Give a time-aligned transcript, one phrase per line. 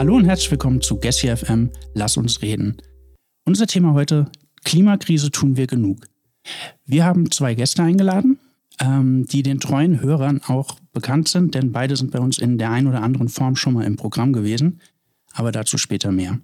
[0.00, 1.68] Hallo und herzlich willkommen zu Gessi FM.
[1.92, 2.78] Lass uns reden.
[3.44, 4.32] Unser Thema heute:
[4.64, 6.06] Klimakrise tun wir genug.
[6.86, 8.38] Wir haben zwei Gäste eingeladen,
[8.80, 12.70] ähm, die den treuen Hörern auch bekannt sind, denn beide sind bei uns in der
[12.70, 14.80] einen oder anderen Form schon mal im Programm gewesen.
[15.34, 16.38] Aber dazu später mehr.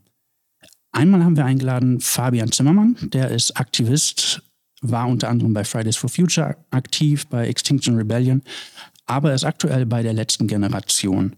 [0.93, 4.43] Einmal haben wir eingeladen Fabian Zimmermann, der ist Aktivist,
[4.83, 8.43] war unter anderem bei Fridays for Future aktiv, bei Extinction Rebellion,
[9.07, 11.37] aber ist aktuell bei der letzten Generation.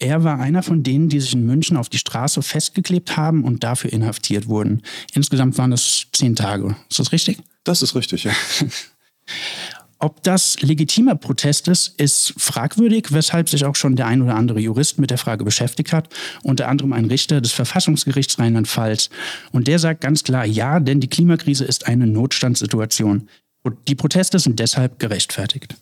[0.00, 3.62] Er war einer von denen, die sich in München auf die Straße festgeklebt haben und
[3.62, 4.82] dafür inhaftiert wurden.
[5.14, 6.74] Insgesamt waren es zehn Tage.
[6.88, 7.38] Ist das richtig?
[7.64, 8.32] Das ist richtig, ja.
[10.02, 14.58] Ob das legitimer Protest ist, ist fragwürdig, weshalb sich auch schon der ein oder andere
[14.58, 16.08] Jurist mit der Frage beschäftigt hat,
[16.42, 19.10] unter anderem ein Richter des Verfassungsgerichts Rheinland-Pfalz.
[19.52, 23.28] Und der sagt ganz klar, ja, denn die Klimakrise ist eine Notstandssituation.
[23.62, 25.76] Und die Proteste sind deshalb gerechtfertigt.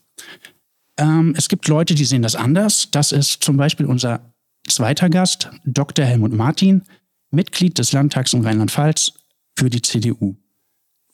[0.98, 2.91] Ähm, es gibt Leute, die sehen das anders.
[2.91, 4.33] Das ist zum Beispiel unser
[4.69, 6.04] zweiter Gast, Dr.
[6.04, 6.82] Helmut Martin,
[7.30, 9.13] Mitglied des Landtags in Rheinland-Pfalz
[9.57, 10.37] für die CDU.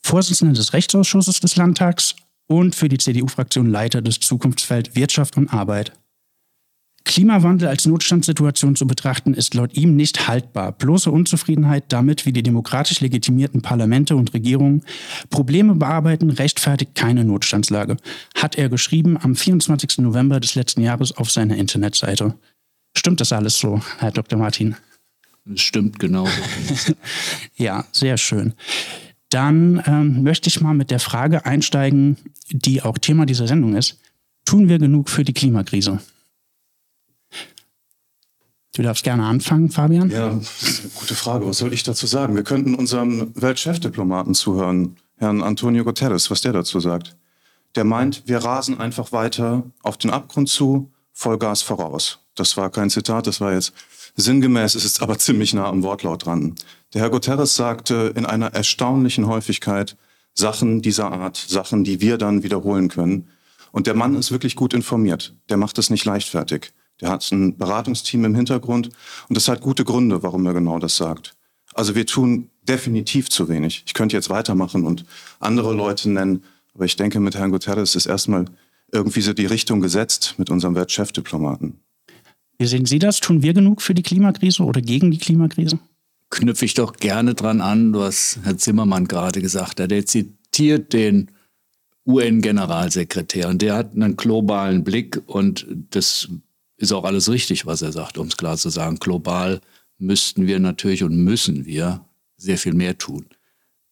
[0.01, 2.15] Vorsitzender des Rechtsausschusses des Landtags
[2.47, 5.93] und für die CDU-Fraktion Leiter des Zukunftsfeld Wirtschaft und Arbeit.
[7.05, 10.71] Klimawandel als Notstandssituation zu betrachten, ist laut ihm nicht haltbar.
[10.71, 14.83] Bloße Unzufriedenheit damit, wie die demokratisch legitimierten Parlamente und Regierungen
[15.29, 17.97] Probleme bearbeiten, rechtfertigt keine Notstandslage,
[18.35, 19.99] hat er geschrieben am 24.
[19.99, 22.35] November des letzten Jahres auf seiner Internetseite.
[22.97, 24.39] Stimmt das alles so, Herr Dr.
[24.39, 24.75] Martin?
[25.45, 26.27] Das stimmt genau.
[27.55, 28.53] ja, sehr schön.
[29.29, 32.17] Dann ähm, möchte ich mal mit der Frage einsteigen,
[32.49, 33.99] die auch Thema dieser Sendung ist.
[34.45, 35.99] Tun wir genug für die Klimakrise?
[38.75, 40.09] Du darfst gerne anfangen, Fabian.
[40.09, 40.37] Ja,
[40.95, 41.47] gute Frage.
[41.47, 42.35] Was soll ich dazu sagen?
[42.35, 47.15] Wir könnten unserem Weltchefdiplomaten zuhören, Herrn Antonio Guterres, was der dazu sagt.
[47.75, 52.19] Der meint, wir rasen einfach weiter auf den Abgrund zu, Vollgas voraus.
[52.35, 53.71] Das war kein Zitat, das war jetzt
[54.17, 56.55] sinngemäß, es ist aber ziemlich nah am Wortlaut dran.
[56.93, 59.95] Der Herr Guterres sagte in einer erstaunlichen Häufigkeit
[60.33, 63.29] Sachen dieser Art, Sachen, die wir dann wiederholen können.
[63.71, 65.33] Und der Mann ist wirklich gut informiert.
[65.47, 66.73] Der macht es nicht leichtfertig.
[67.01, 68.89] Der hat ein Beratungsteam im Hintergrund
[69.27, 71.35] und das hat gute Gründe, warum er genau das sagt.
[71.73, 73.83] Also wir tun definitiv zu wenig.
[73.85, 75.05] Ich könnte jetzt weitermachen und
[75.39, 78.45] andere Leute nennen, aber ich denke, mit Herrn Guterres ist erstmal
[78.91, 81.79] irgendwie so die Richtung gesetzt mit unserem Weltchefdiplomaten.
[82.57, 83.19] Wie sehen Sie das?
[83.19, 85.79] Tun wir genug für die Klimakrise oder gegen die Klimakrise?
[86.29, 89.91] Knüpfe ich doch gerne dran an, was Herr Zimmermann gerade gesagt hat.
[89.91, 91.31] Er zitiert den
[92.07, 96.29] UN-Generalsekretär und der hat einen globalen Blick und das
[96.77, 98.97] ist auch alles richtig, was er sagt, um es klar zu sagen.
[98.97, 99.61] Global
[99.97, 102.05] müssten wir natürlich und müssen wir
[102.37, 103.27] sehr viel mehr tun.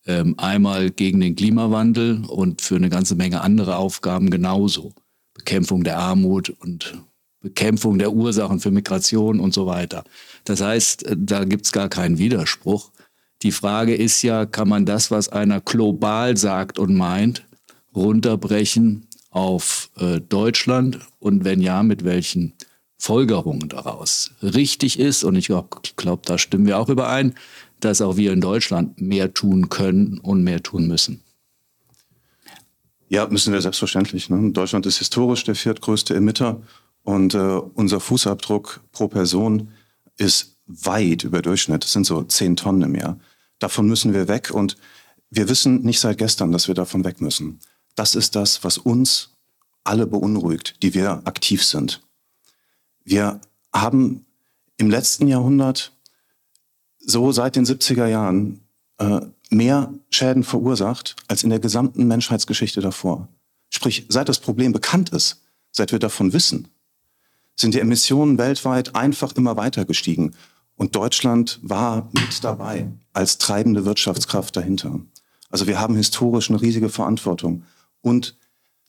[0.06, 4.94] Ähm, einmal gegen den Klimawandel und für eine ganze Menge andere Aufgaben genauso.
[5.34, 6.96] Bekämpfung der Armut und
[7.40, 10.04] Bekämpfung der Ursachen für Migration und so weiter.
[10.44, 12.92] Das heißt, äh, da gibt es gar keinen Widerspruch.
[13.44, 17.46] Die Frage ist ja, kann man das, was einer global sagt und meint,
[17.96, 22.54] runterbrechen auf äh, Deutschland und wenn ja, mit welchen
[23.04, 25.26] Folgerungen daraus richtig ist.
[25.26, 27.36] Und ich glaube, glaub, da stimmen wir auch überein,
[27.82, 31.22] dass auch wir in Deutschland mehr tun können und mehr tun müssen.
[33.10, 34.30] Ja, müssen wir selbstverständlich.
[34.30, 34.52] Ne?
[34.54, 36.62] Deutschland ist historisch der viertgrößte Emitter
[37.04, 39.68] und äh, unser Fußabdruck pro Person
[40.16, 41.84] ist weit über Durchschnitt.
[41.84, 43.20] Das sind so zehn Tonnen im Jahr.
[43.60, 44.78] Davon müssen wir weg und
[45.30, 47.60] wir wissen nicht seit gestern, dass wir davon weg müssen.
[47.96, 49.32] Das ist das, was uns
[49.84, 52.02] alle beunruhigt, die wir aktiv sind.
[53.04, 53.40] Wir
[53.74, 54.26] haben
[54.78, 55.94] im letzten Jahrhundert
[57.00, 58.62] so seit den 70er Jahren
[58.98, 63.28] äh, mehr Schäden verursacht als in der gesamten Menschheitsgeschichte davor.
[63.70, 66.68] Sprich, seit das Problem bekannt ist, seit wir davon wissen,
[67.56, 70.34] sind die Emissionen weltweit einfach immer weiter gestiegen.
[70.76, 75.00] Und Deutschland war mit dabei als treibende Wirtschaftskraft dahinter.
[75.50, 77.64] Also wir haben historisch eine riesige Verantwortung.
[78.02, 78.36] Und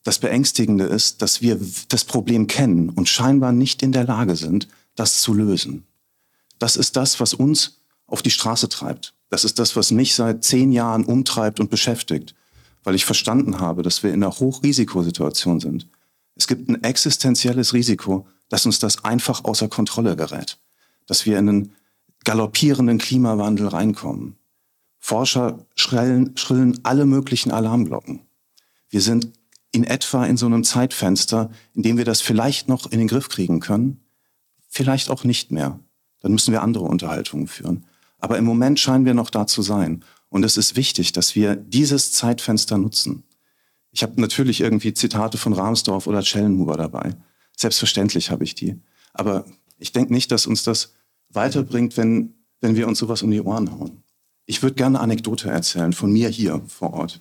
[0.04, 4.68] das Beängstigende ist, dass wir das Problem kennen und scheinbar nicht in der Lage sind,
[4.94, 5.84] das zu lösen.
[6.58, 9.14] Das ist das, was uns auf die Straße treibt.
[9.30, 12.34] Das ist das, was mich seit zehn Jahren umtreibt und beschäftigt,
[12.84, 15.88] weil ich verstanden habe, dass wir in einer Hochrisikosituation sind.
[16.36, 20.58] Es gibt ein existenzielles Risiko, dass uns das einfach außer Kontrolle gerät,
[21.06, 21.72] dass wir in einen
[22.24, 24.36] galoppierenden Klimawandel reinkommen.
[24.98, 28.20] Forscher schrillen, schrillen alle möglichen Alarmglocken.
[28.90, 29.32] Wir sind
[29.74, 33.28] in etwa in so einem Zeitfenster, in dem wir das vielleicht noch in den Griff
[33.28, 34.00] kriegen können,
[34.68, 35.80] vielleicht auch nicht mehr.
[36.20, 37.84] Dann müssen wir andere Unterhaltungen führen.
[38.18, 40.04] Aber im Moment scheinen wir noch da zu sein.
[40.28, 43.24] Und es ist wichtig, dass wir dieses Zeitfenster nutzen.
[43.90, 47.16] Ich habe natürlich irgendwie Zitate von Rahmsdorf oder Schellenhuber dabei.
[47.56, 48.80] Selbstverständlich habe ich die.
[49.12, 49.44] Aber
[49.78, 50.94] ich denke nicht, dass uns das
[51.30, 54.04] weiterbringt, wenn, wenn wir uns sowas um die Ohren hauen.
[54.46, 57.20] Ich würde gerne Anekdote erzählen von mir hier vor Ort.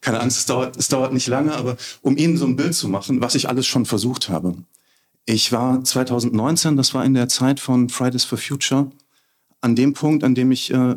[0.00, 2.88] Keine Angst, es dauert, es dauert nicht lange, aber um Ihnen so ein Bild zu
[2.88, 4.54] machen, was ich alles schon versucht habe.
[5.24, 8.90] Ich war 2019, das war in der Zeit von Fridays for Future,
[9.60, 10.96] an dem Punkt, an dem ich äh,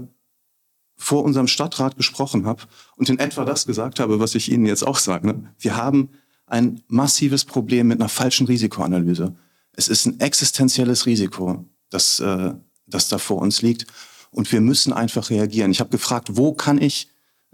[0.95, 2.63] vor unserem Stadtrat gesprochen habe
[2.97, 5.27] und in etwa das gesagt habe, was ich Ihnen jetzt auch sage.
[5.27, 5.53] Ne?
[5.57, 6.09] Wir haben
[6.45, 9.35] ein massives Problem mit einer falschen Risikoanalyse.
[9.73, 12.53] Es ist ein existenzielles Risiko, das, äh,
[12.85, 13.85] das da vor uns liegt.
[14.31, 15.71] Und wir müssen einfach reagieren.
[15.71, 17.09] Ich habe gefragt, wo kann ich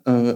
[0.06, 0.34] äh,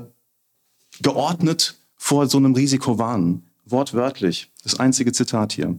[1.01, 3.47] geordnet vor so einem Risiko warnen?
[3.65, 5.77] Wortwörtlich, das einzige Zitat hier.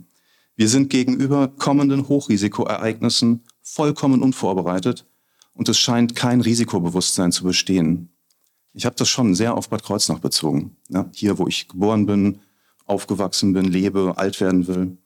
[0.57, 5.07] Wir sind gegenüber kommenden Hochrisikoereignissen vollkommen unvorbereitet
[5.55, 8.11] und es scheint kein Risikobewusstsein zu bestehen.
[8.73, 10.77] Ich habe das schon sehr auf Bad Kreuznach bezogen.
[10.89, 12.41] Ja, hier, wo ich geboren bin,
[12.87, 14.99] aufgewachsen bin, lebe, alt werden will.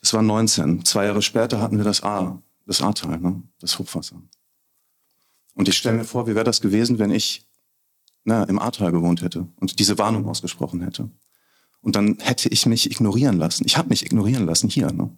[0.00, 0.84] Das war 19.
[0.84, 3.42] Zwei Jahre später hatten wir das A, das Ahrtal, ne?
[3.60, 4.22] das Hochwasser.
[5.54, 7.47] Und ich stelle mir vor, wie wäre das gewesen, wenn ich
[8.24, 11.10] na, im Ahrtal gewohnt hätte und diese Warnung ausgesprochen hätte.
[11.80, 13.64] Und dann hätte ich mich ignorieren lassen.
[13.66, 14.92] Ich habe mich ignorieren lassen hier.
[14.92, 15.16] Ne?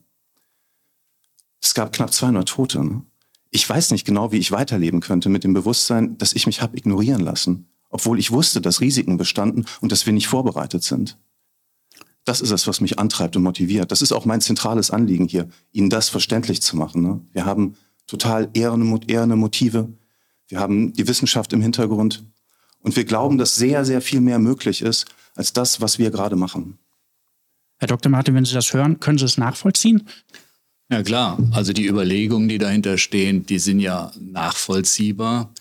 [1.60, 2.84] Es gab knapp 200 Tote.
[2.84, 3.02] Ne?
[3.50, 6.76] Ich weiß nicht genau, wie ich weiterleben könnte mit dem Bewusstsein, dass ich mich habe
[6.76, 11.18] ignorieren lassen, obwohl ich wusste, dass Risiken bestanden und dass wir nicht vorbereitet sind.
[12.24, 13.90] Das ist es, was mich antreibt und motiviert.
[13.90, 17.02] Das ist auch mein zentrales Anliegen hier, Ihnen das verständlich zu machen.
[17.02, 17.20] Ne?
[17.32, 17.76] Wir haben
[18.06, 19.88] total ehrende, ehrende Motive.
[20.48, 22.24] Wir haben die Wissenschaft im Hintergrund.
[22.82, 26.36] Und wir glauben, dass sehr, sehr viel mehr möglich ist als das, was wir gerade
[26.36, 26.78] machen.
[27.78, 28.10] Herr Dr.
[28.10, 30.06] Martin, wenn Sie das hören, können Sie es nachvollziehen?
[30.90, 35.54] Ja klar, also die Überlegungen, die dahinter stehen, die sind ja nachvollziehbar.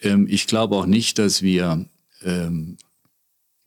[0.00, 1.86] Ähm, ich glaube auch nicht, dass wir
[2.22, 2.78] ähm,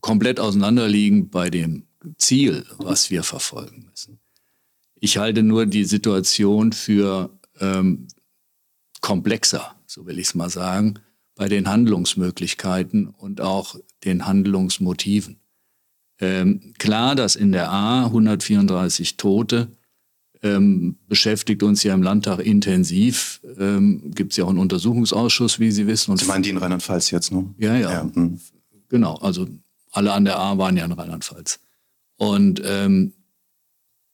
[0.02, 1.84] komplett auseinanderliegen bei dem
[2.18, 4.20] Ziel, was wir verfolgen müssen.
[4.96, 8.08] Ich halte nur die Situation für ähm,
[9.02, 11.00] komplexer, so will ich es mal sagen,
[11.36, 15.38] bei den Handlungsmöglichkeiten und auch den Handlungsmotiven.
[16.20, 19.68] Ähm, klar, dass in der A 134 Tote
[20.42, 23.42] ähm, beschäftigt uns ja im Landtag intensiv.
[23.60, 26.12] Ähm, Gibt es ja auch einen Untersuchungsausschuss, wie Sie wissen.
[26.12, 27.54] Und Sie meinen die in Rheinland-Pfalz jetzt, ne?
[27.58, 27.92] Ja, ja.
[27.92, 28.40] ja hm.
[28.88, 29.48] Genau, also
[29.92, 31.60] alle an der A waren ja in Rheinland-Pfalz.
[32.18, 33.14] Und ähm,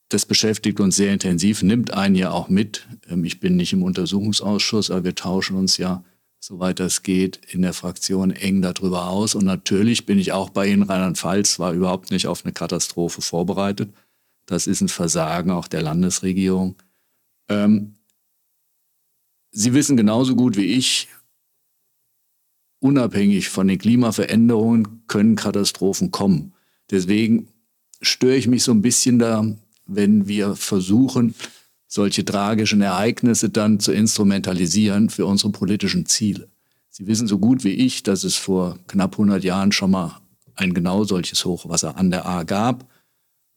[0.08, 2.88] das beschäftigt uns sehr intensiv, nimmt einen ja auch mit.
[3.08, 6.02] Ähm, ich bin nicht im Untersuchungsausschuss, aber wir tauschen uns ja
[6.42, 9.36] soweit das geht, in der Fraktion eng darüber aus.
[9.36, 13.94] Und natürlich bin ich auch bei Ihnen, Rheinland-Pfalz, war überhaupt nicht auf eine Katastrophe vorbereitet.
[14.46, 16.74] Das ist ein Versagen auch der Landesregierung.
[17.48, 17.94] Ähm,
[19.52, 21.08] Sie wissen genauso gut wie ich,
[22.80, 26.54] unabhängig von den Klimaveränderungen können Katastrophen kommen.
[26.90, 27.48] Deswegen
[28.00, 29.46] störe ich mich so ein bisschen da,
[29.86, 31.34] wenn wir versuchen,
[31.94, 36.48] solche tragischen Ereignisse dann zu instrumentalisieren für unsere politischen Ziele.
[36.88, 40.18] Sie wissen so gut wie ich, dass es vor knapp 100 Jahren schon mal
[40.54, 42.88] ein genau solches Hochwasser an der A gab.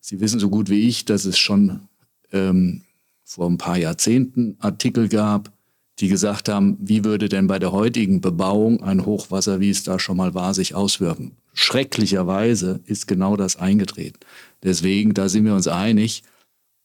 [0.02, 1.88] Sie wissen so gut wie ich, dass es schon
[2.34, 2.82] ähm,
[3.24, 5.54] vor ein paar Jahrzehnten Artikel gab,
[6.00, 9.98] die gesagt haben, wie würde denn bei der heutigen Bebauung ein Hochwasser, wie es da
[9.98, 11.38] schon mal war, sich auswirken.
[11.54, 14.20] Schrecklicherweise ist genau das eingetreten.
[14.62, 16.24] Deswegen, da sind wir uns einig.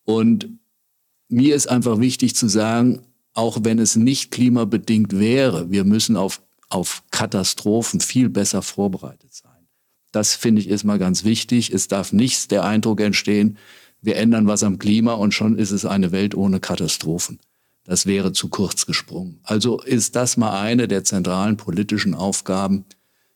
[0.05, 0.49] Und
[1.31, 6.43] mir ist einfach wichtig zu sagen, auch wenn es nicht klimabedingt wäre, wir müssen auf,
[6.69, 9.51] auf Katastrophen viel besser vorbereitet sein.
[10.13, 11.73] Das finde ich erstmal ganz wichtig.
[11.73, 13.57] Es darf nicht der Eindruck entstehen,
[14.03, 17.39] wir ändern was am Klima und schon ist es eine Welt ohne Katastrophen.
[17.85, 19.41] Das wäre zu kurz gesprungen.
[19.43, 22.85] Also ist das mal eine der zentralen politischen Aufgaben,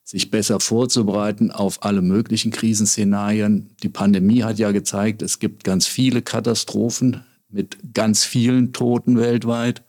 [0.05, 3.71] sich besser vorzubereiten auf alle möglichen Krisenszenarien.
[3.83, 7.25] Die Pandemie hat ja gezeigt, es gibt ganz viele Katastrophen,
[7.55, 9.83] mit ganz vielen Toten weltweit.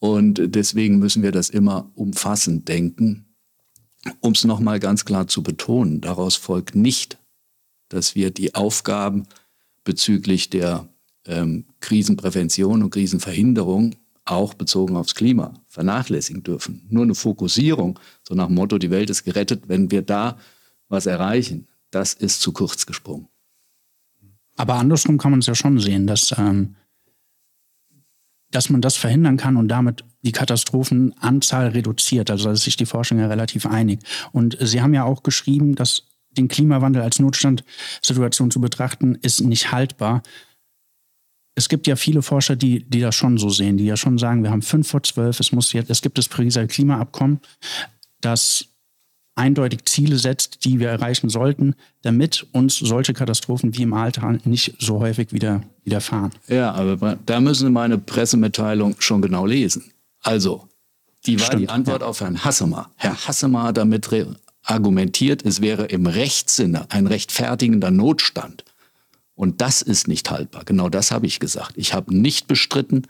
[0.00, 3.24] Und deswegen müssen wir das immer umfassend denken.
[4.20, 7.18] Um es nochmal ganz klar zu betonen, daraus folgt nicht,
[7.88, 9.26] dass wir die Aufgaben
[9.84, 10.88] bezüglich der
[11.24, 16.86] ähm, Krisenprävention und Krisenverhinderung auch bezogen aufs Klima vernachlässigen dürfen.
[16.90, 20.38] Nur eine Fokussierung, so nach dem Motto, die Welt ist gerettet, wenn wir da
[20.88, 23.28] was erreichen, das ist zu kurz gesprungen.
[24.56, 26.74] Aber andersrum kann man es ja schon sehen, dass ähm,
[28.50, 32.30] dass man das verhindern kann und damit die Katastrophenanzahl reduziert.
[32.30, 34.00] Also da ist sich die Forschung ja relativ einig.
[34.32, 39.72] Und Sie haben ja auch geschrieben, dass den Klimawandel als Notstandsituation zu betrachten, ist nicht
[39.72, 40.22] haltbar.
[41.54, 44.42] Es gibt ja viele Forscher, die, die das schon so sehen, die ja schon sagen,
[44.44, 47.40] wir haben fünf vor zwölf, es muss jetzt, es gibt das Pariser Klimaabkommen,
[48.20, 48.66] das
[49.38, 54.74] eindeutig Ziele setzt, die wir erreichen sollten, damit uns solche Katastrophen wie im Alter nicht
[54.78, 56.32] so häufig wieder widerfahren.
[56.48, 59.92] Ja, aber da müssen Sie meine Pressemitteilung schon genau lesen.
[60.20, 60.68] Also,
[61.26, 62.08] die war Stimmt, die Antwort ja.
[62.08, 62.90] auf Herrn Hassemer.
[62.96, 64.08] Herr Hassemer hat damit
[64.62, 68.64] argumentiert, es wäre im Rechtssinne ein rechtfertigender Notstand.
[69.34, 70.64] Und das ist nicht haltbar.
[70.64, 71.72] Genau das habe ich gesagt.
[71.76, 73.06] Ich habe nicht bestritten,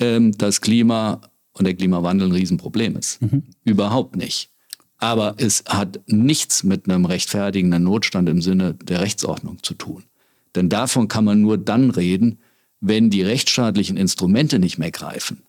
[0.00, 1.20] ähm, dass Klima
[1.52, 3.22] und der Klimawandel ein Riesenproblem ist.
[3.22, 3.44] Mhm.
[3.64, 4.50] Überhaupt nicht.
[4.98, 10.04] Aber es hat nichts mit einem rechtfertigenden Notstand im Sinne der Rechtsordnung zu tun.
[10.54, 12.38] Denn davon kann man nur dann reden,
[12.80, 15.42] wenn die rechtsstaatlichen Instrumente nicht mehr greifen.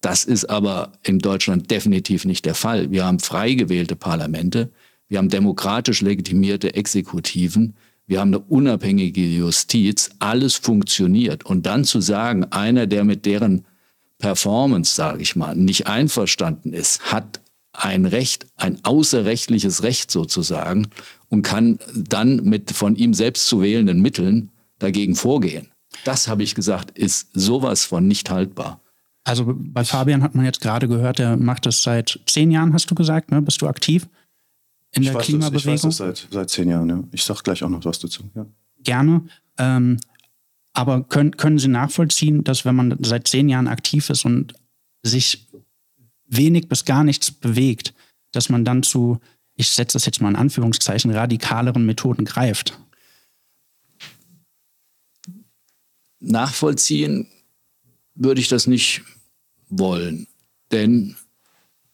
[0.00, 2.90] Das ist aber in Deutschland definitiv nicht der Fall.
[2.90, 4.70] Wir haben frei gewählte Parlamente,
[5.08, 7.74] wir haben demokratisch legitimierte Exekutiven,
[8.06, 11.44] wir haben eine unabhängige Justiz, alles funktioniert.
[11.44, 13.66] Und dann zu sagen, einer, der mit deren
[14.18, 17.40] Performance, sage ich mal, nicht einverstanden ist, hat
[17.78, 20.88] ein Recht, ein außerrechtliches Recht sozusagen
[21.28, 25.68] und kann dann mit von ihm selbst zu wählenden Mitteln dagegen vorgehen.
[26.04, 28.80] Das habe ich gesagt, ist sowas von nicht haltbar.
[29.24, 32.90] Also bei Fabian hat man jetzt gerade gehört, der macht das seit zehn Jahren, hast
[32.90, 33.42] du gesagt, ne?
[33.42, 34.08] Bist du aktiv
[34.92, 35.52] in ich der Klimabewegung?
[35.52, 37.04] Das, ich weiß das seit, seit zehn Jahren, ja.
[37.12, 38.22] Ich sage gleich auch noch was dazu.
[38.34, 38.46] Ja.
[38.82, 39.22] Gerne.
[39.58, 39.98] Ähm,
[40.72, 44.54] aber können, können Sie nachvollziehen, dass wenn man seit zehn Jahren aktiv ist und
[45.02, 45.47] sich
[46.28, 47.94] wenig bis gar nichts bewegt,
[48.32, 49.18] dass man dann zu,
[49.54, 52.78] ich setze das jetzt mal in Anführungszeichen, radikaleren Methoden greift?
[56.20, 57.28] Nachvollziehen
[58.14, 59.02] würde ich das nicht
[59.68, 60.26] wollen.
[60.72, 61.16] Denn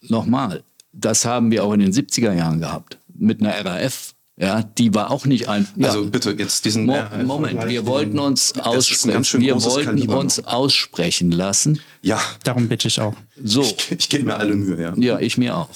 [0.01, 4.14] nochmal, das haben wir auch in den 70er Jahren gehabt mit einer RAF.
[4.37, 5.69] Ja, die war auch nicht ein.
[5.77, 5.89] Ja.
[5.89, 6.87] Also bitte jetzt diesen.
[6.87, 9.41] Mo Moment, wir wollten uns aussprechen.
[9.41, 10.53] Wir wollten Kaliber uns noch.
[10.53, 11.81] aussprechen lassen.
[12.03, 12.21] Ja.
[12.43, 13.15] Darum bitte ich auch.
[13.43, 13.63] So.
[13.63, 14.93] Ich, ich gebe mir alle Mühe, ja.
[14.97, 15.69] Ja, ich mir auch.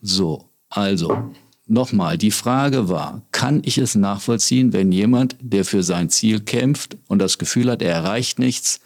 [0.00, 1.32] So, also
[1.66, 6.96] nochmal, die Frage war, kann ich es nachvollziehen, wenn jemand, der für sein Ziel kämpft
[7.08, 8.80] und das Gefühl hat, er erreicht nichts,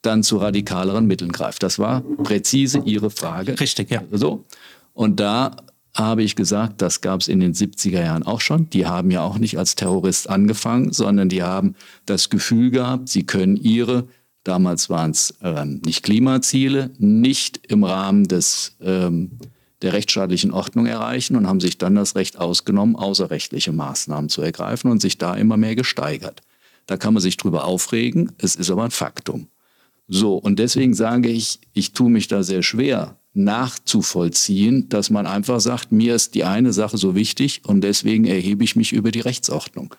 [0.00, 1.62] dann zu radikaleren Mitteln greift?
[1.62, 3.60] Das war präzise Ihre Frage.
[3.60, 4.02] Richtig, ja.
[4.10, 4.44] So.
[4.92, 5.56] Und da
[5.94, 8.70] habe ich gesagt, das gab es in den 70er Jahren auch schon.
[8.70, 11.74] Die haben ja auch nicht als Terrorist angefangen, sondern die haben
[12.06, 14.08] das Gefühl gehabt, sie können ihre,
[14.42, 19.32] damals waren es ähm, nicht Klimaziele, nicht im Rahmen des, ähm,
[19.82, 24.90] der rechtsstaatlichen Ordnung erreichen und haben sich dann das Recht ausgenommen, außerrechtliche Maßnahmen zu ergreifen
[24.90, 26.40] und sich da immer mehr gesteigert.
[26.86, 29.48] Da kann man sich drüber aufregen, es ist aber ein Faktum.
[30.08, 35.60] So, und deswegen sage ich, ich tue mich da sehr schwer, nachzuvollziehen, dass man einfach
[35.60, 39.20] sagt, mir ist die eine Sache so wichtig und deswegen erhebe ich mich über die
[39.20, 39.94] Rechtsordnung.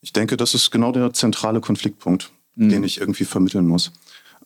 [0.00, 2.68] Ich denke, das ist genau der zentrale Konfliktpunkt, mhm.
[2.68, 3.92] den ich irgendwie vermitteln muss.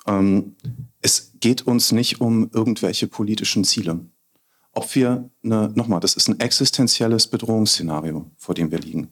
[0.06, 0.54] Ähm,
[1.00, 4.00] es geht uns nicht um irgendwelche politischen Ziele.
[4.72, 9.08] Ob wir, eine, nochmal, das ist ein existenzielles Bedrohungsszenario, vor dem wir liegen.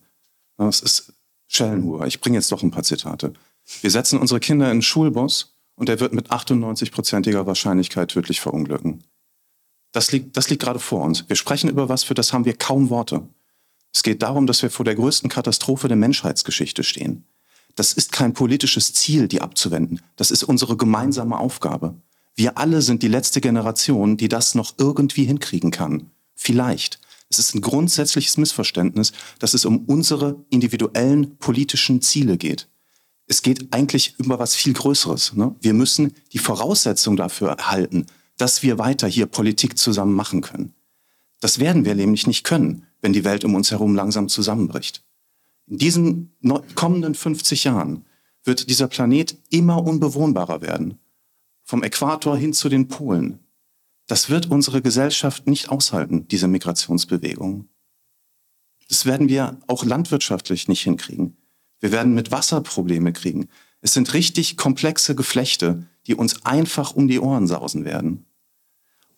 [0.56, 1.12] Das ist
[1.48, 2.06] Schellenhuhr.
[2.06, 3.32] Ich bringe jetzt doch ein paar Zitate.
[3.80, 9.04] Wir setzen unsere Kinder in einen Schulbus und er wird mit 98-prozentiger Wahrscheinlichkeit tödlich verunglücken.
[9.92, 11.28] Das liegt, das liegt gerade vor uns.
[11.28, 13.28] Wir sprechen über was, für das haben wir kaum Worte.
[13.92, 17.25] Es geht darum, dass wir vor der größten Katastrophe der Menschheitsgeschichte stehen.
[17.76, 20.00] Das ist kein politisches Ziel, die abzuwenden.
[20.16, 21.95] Das ist unsere gemeinsame Aufgabe.
[22.35, 26.11] Wir alle sind die letzte Generation, die das noch irgendwie hinkriegen kann.
[26.35, 27.00] Vielleicht.
[27.28, 32.68] Es ist ein grundsätzliches Missverständnis, dass es um unsere individuellen politischen Ziele geht
[33.26, 35.35] es geht eigentlich über was viel Größeres.
[35.35, 35.54] Ne?
[35.61, 38.06] Wir müssen die Voraussetzung dafür erhalten,
[38.37, 40.75] dass wir weiter hier Politik zusammen machen können.
[41.40, 45.04] Das werden wir nämlich nicht können, wenn die Welt um uns herum langsam zusammenbricht.
[45.66, 46.33] In diesen
[46.75, 48.04] kommenden 50 Jahren
[48.45, 50.99] wird dieser Planet immer unbewohnbarer werden.
[51.64, 53.40] Vom Äquator hin zu den Polen.
[54.06, 57.68] Das wird unsere Gesellschaft nicht aushalten, diese Migrationsbewegung.
[58.88, 61.37] Das werden wir auch landwirtschaftlich nicht hinkriegen.
[61.80, 63.49] Wir werden mit Wasser Probleme kriegen.
[63.80, 68.25] Es sind richtig komplexe Geflechte, die uns einfach um die Ohren sausen werden.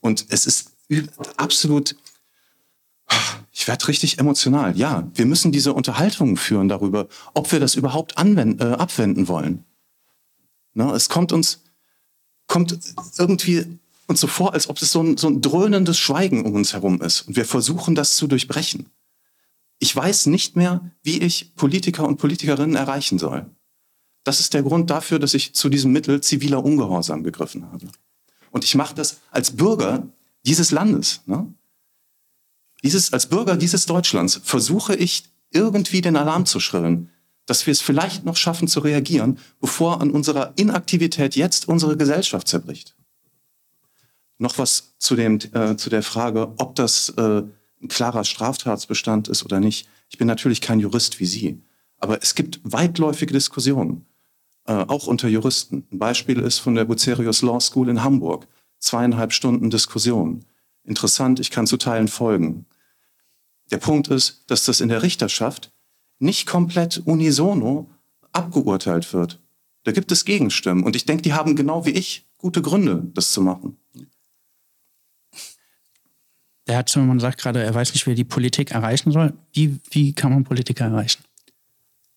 [0.00, 0.72] Und es ist
[1.36, 1.96] absolut,
[3.52, 4.76] ich werde richtig emotional.
[4.76, 9.64] Ja, wir müssen diese Unterhaltungen führen darüber, ob wir das überhaupt anwenden, äh, abwenden wollen.
[10.74, 11.62] Na, es kommt uns,
[12.46, 12.78] kommt
[13.16, 13.66] irgendwie
[14.06, 17.00] uns so vor, als ob es so ein, so ein dröhnendes Schweigen um uns herum
[17.02, 17.22] ist.
[17.22, 18.88] Und wir versuchen das zu durchbrechen.
[19.78, 23.46] Ich weiß nicht mehr, wie ich Politiker und Politikerinnen erreichen soll.
[24.24, 27.88] Das ist der Grund dafür, dass ich zu diesem Mittel ziviler Ungehorsam gegriffen habe.
[28.50, 30.08] Und ich mache das als Bürger
[30.44, 31.22] dieses Landes.
[31.26, 31.52] Ne?
[32.82, 37.10] Dieses, als Bürger dieses Deutschlands versuche ich irgendwie den Alarm zu schrillen,
[37.46, 42.46] dass wir es vielleicht noch schaffen zu reagieren, bevor an unserer Inaktivität jetzt unsere Gesellschaft
[42.48, 42.94] zerbricht.
[44.36, 47.42] Noch was zu, dem, äh, zu der Frage, ob das äh,
[47.82, 49.88] ein klarer Straftatsbestand ist oder nicht.
[50.08, 51.62] Ich bin natürlich kein Jurist wie Sie,
[51.98, 54.06] aber es gibt weitläufige Diskussionen,
[54.66, 55.86] äh, auch unter Juristen.
[55.92, 58.46] Ein Beispiel ist von der Bucerius Law School in Hamburg.
[58.78, 60.44] Zweieinhalb Stunden Diskussion.
[60.84, 62.64] Interessant, ich kann zu Teilen folgen.
[63.70, 65.72] Der Punkt ist, dass das in der Richterschaft
[66.18, 67.90] nicht komplett unisono
[68.32, 69.40] abgeurteilt wird.
[69.84, 70.84] Da gibt es Gegenstimmen.
[70.84, 73.76] Und ich denke, die haben genau wie ich gute Gründe, das zu machen.
[76.68, 79.32] Der Herr Zimmermann sagt gerade, er weiß nicht, wer die Politik erreichen soll.
[79.52, 81.24] Wie, wie kann man Politiker erreichen?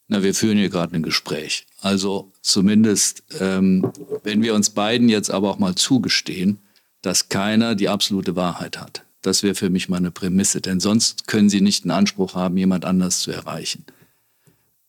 [0.10, 1.66] Na, wir führen hier gerade ein Gespräch.
[1.80, 3.94] Also zumindest, ähm,
[4.24, 6.60] wenn wir uns beiden jetzt aber auch mal zugestehen,
[7.02, 9.06] dass keiner die absolute Wahrheit hat.
[9.22, 12.58] Das wäre für mich mal eine Prämisse, denn sonst können Sie nicht einen Anspruch haben,
[12.58, 13.86] jemand anders zu erreichen.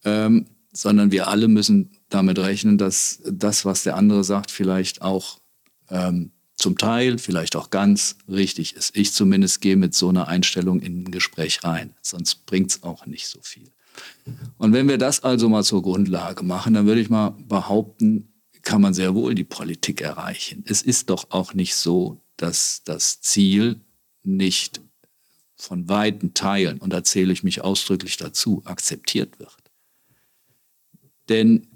[0.04, 5.38] Ähm, sondern wir alle müssen damit rechnen, dass das, was der andere sagt, vielleicht auch
[5.88, 8.96] ähm, zum Teil, vielleicht auch ganz richtig ist.
[8.96, 13.04] Ich zumindest gehe mit so einer Einstellung in ein Gespräch rein, sonst bringt es auch
[13.06, 13.70] nicht so viel.
[14.56, 18.80] Und wenn wir das also mal zur Grundlage machen, dann würde ich mal behaupten, kann
[18.80, 20.64] man sehr wohl die Politik erreichen.
[20.66, 23.80] Es ist doch auch nicht so, dass das Ziel
[24.22, 24.80] nicht
[25.56, 29.56] von weiten Teilen, und da zähle ich mich ausdrücklich dazu, akzeptiert wird.
[31.28, 31.66] Denn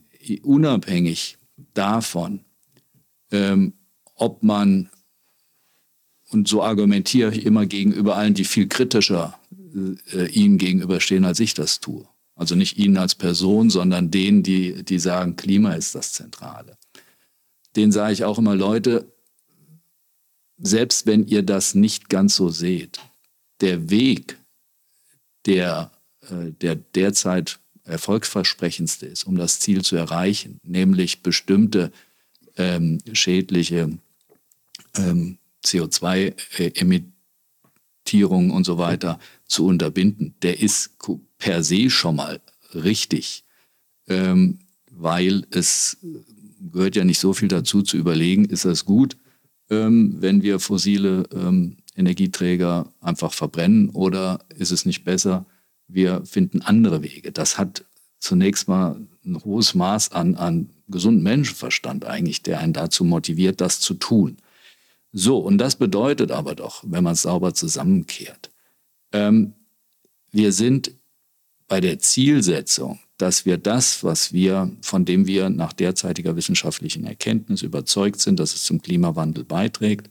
[0.42, 1.38] unabhängig
[1.74, 2.44] davon,
[3.30, 3.74] ähm,
[4.16, 4.90] ob man,
[6.30, 9.38] und so argumentiere ich immer gegenüber allen, die viel kritischer
[10.12, 12.08] äh, ihnen gegenüberstehen, als ich das tue.
[12.34, 16.76] Also nicht ihnen als Person, sondern denen, die, die sagen, Klima ist das Zentrale.
[17.76, 19.10] Den sage ich auch immer, Leute,
[20.58, 23.00] selbst wenn ihr das nicht ganz so seht,
[23.60, 24.38] der Weg,
[25.46, 25.92] der,
[26.22, 31.92] äh, der derzeit erfolgsversprechendste ist, um das Ziel zu erreichen, nämlich bestimmte
[32.56, 33.98] ähm, schädliche
[34.98, 40.96] ähm, CO2-Emittierungen und so weiter zu unterbinden, der ist
[41.38, 42.40] per se schon mal
[42.74, 43.44] richtig,
[44.08, 44.58] ähm,
[44.90, 45.98] weil es
[46.72, 49.16] gehört ja nicht so viel dazu zu überlegen, ist das gut,
[49.70, 55.46] ähm, wenn wir fossile ähm, Energieträger einfach verbrennen oder ist es nicht besser,
[55.88, 57.32] wir finden andere Wege.
[57.32, 57.84] Das hat
[58.18, 63.80] zunächst mal ein hohes Maß an, an gesundem Menschenverstand eigentlich, der einen dazu motiviert, das
[63.80, 64.36] zu tun.
[65.18, 68.50] So, und das bedeutet aber doch, wenn man es sauber zusammenkehrt,
[69.12, 69.54] ähm,
[70.30, 70.92] wir sind
[71.68, 77.62] bei der Zielsetzung, dass wir das, was wir, von dem wir nach derzeitiger wissenschaftlichen Erkenntnis
[77.62, 80.10] überzeugt sind, dass es zum Klimawandel beiträgt,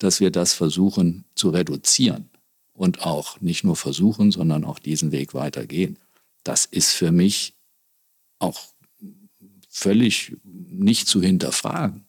[0.00, 2.28] dass wir das versuchen zu reduzieren
[2.72, 6.00] und auch nicht nur versuchen, sondern auch diesen Weg weitergehen.
[6.42, 7.54] Das ist für mich
[8.40, 8.60] auch
[9.68, 12.06] völlig nicht zu hinterfragen.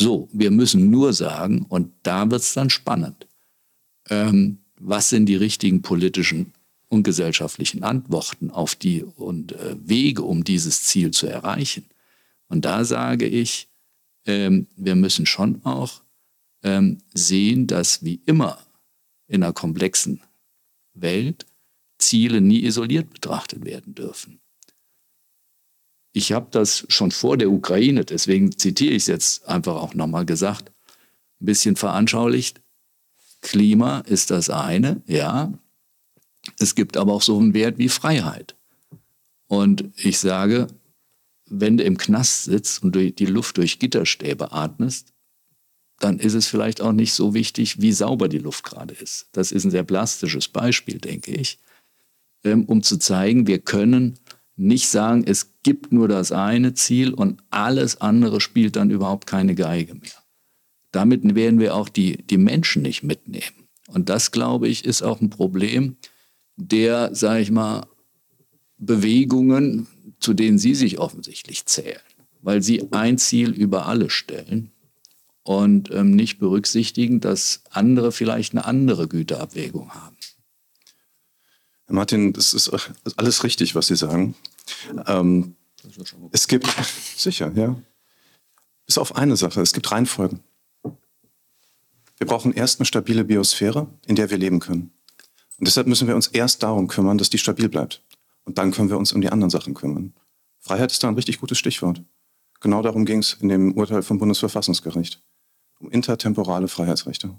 [0.00, 3.26] So, wir müssen nur sagen, und da wird es dann spannend,
[4.08, 6.54] ähm, was sind die richtigen politischen
[6.88, 11.84] und gesellschaftlichen Antworten auf die und äh, Wege, um dieses Ziel zu erreichen.
[12.48, 13.68] Und da sage ich,
[14.26, 16.00] ähm, wir müssen schon auch
[16.62, 18.58] ähm, sehen, dass wie immer
[19.26, 20.22] in einer komplexen
[20.94, 21.46] Welt
[21.98, 24.40] Ziele nie isoliert betrachtet werden dürfen.
[26.12, 30.26] Ich habe das schon vor der Ukraine, deswegen zitiere ich es jetzt einfach auch nochmal
[30.26, 30.70] gesagt,
[31.40, 32.60] ein bisschen veranschaulicht.
[33.40, 35.52] Klima ist das eine, ja.
[36.58, 38.56] Es gibt aber auch so einen Wert wie Freiheit.
[39.46, 40.66] Und ich sage,
[41.46, 45.12] wenn du im Knast sitzt und die Luft durch Gitterstäbe atmest,
[45.98, 49.28] dann ist es vielleicht auch nicht so wichtig, wie sauber die Luft gerade ist.
[49.32, 51.58] Das ist ein sehr plastisches Beispiel, denke ich,
[52.42, 54.18] ähm, um zu zeigen, wir können
[54.56, 59.54] nicht sagen, es gibt nur das eine Ziel und alles andere spielt dann überhaupt keine
[59.54, 60.10] Geige mehr.
[60.92, 63.68] Damit werden wir auch die, die Menschen nicht mitnehmen.
[63.88, 65.96] Und das, glaube ich, ist auch ein Problem
[66.56, 67.86] der, sage ich mal,
[68.76, 69.86] Bewegungen,
[70.20, 72.00] zu denen Sie sich offensichtlich zählen,
[72.42, 74.70] weil Sie ein Ziel über alle stellen
[75.42, 80.16] und ähm, nicht berücksichtigen, dass andere vielleicht eine andere Güterabwägung haben.
[81.90, 82.70] Martin, das ist
[83.16, 84.34] alles richtig, was Sie sagen.
[85.06, 85.56] Ähm,
[86.32, 86.66] es gibt,
[87.16, 87.76] sicher, ja.
[88.86, 90.40] Bis auf eine Sache, es gibt Reihenfolgen.
[90.82, 94.92] Wir brauchen erst eine stabile Biosphäre, in der wir leben können.
[95.58, 98.02] Und deshalb müssen wir uns erst darum kümmern, dass die stabil bleibt.
[98.44, 100.12] Und dann können wir uns um die anderen Sachen kümmern.
[100.58, 102.02] Freiheit ist da ein richtig gutes Stichwort.
[102.60, 105.22] Genau darum ging es in dem Urteil vom Bundesverfassungsgericht.
[105.78, 107.34] Um intertemporale Freiheitsrechte.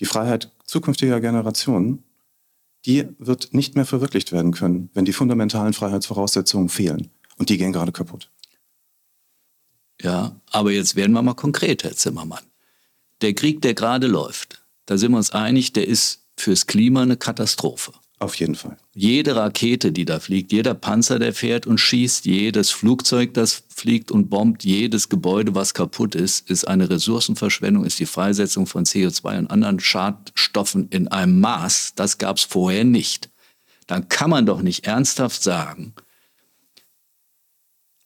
[0.00, 2.02] Die Freiheit zukünftiger Generationen,
[2.86, 7.10] die wird nicht mehr verwirklicht werden können, wenn die fundamentalen Freiheitsvoraussetzungen fehlen.
[7.36, 8.30] Und die gehen gerade kaputt.
[10.00, 12.44] Ja, aber jetzt werden wir mal konkret, Herr Zimmermann.
[13.22, 17.16] Der Krieg, der gerade läuft, da sind wir uns einig, der ist fürs Klima eine
[17.16, 17.92] Katastrophe.
[18.24, 18.78] Auf jeden Fall.
[18.94, 24.10] Jede Rakete, die da fliegt, jeder Panzer, der fährt und schießt, jedes Flugzeug, das fliegt
[24.10, 29.40] und bombt, jedes Gebäude, was kaputt ist, ist eine Ressourcenverschwendung, ist die Freisetzung von CO2
[29.40, 33.28] und anderen Schadstoffen in einem Maß, das gab es vorher nicht.
[33.88, 35.92] Dann kann man doch nicht ernsthaft sagen,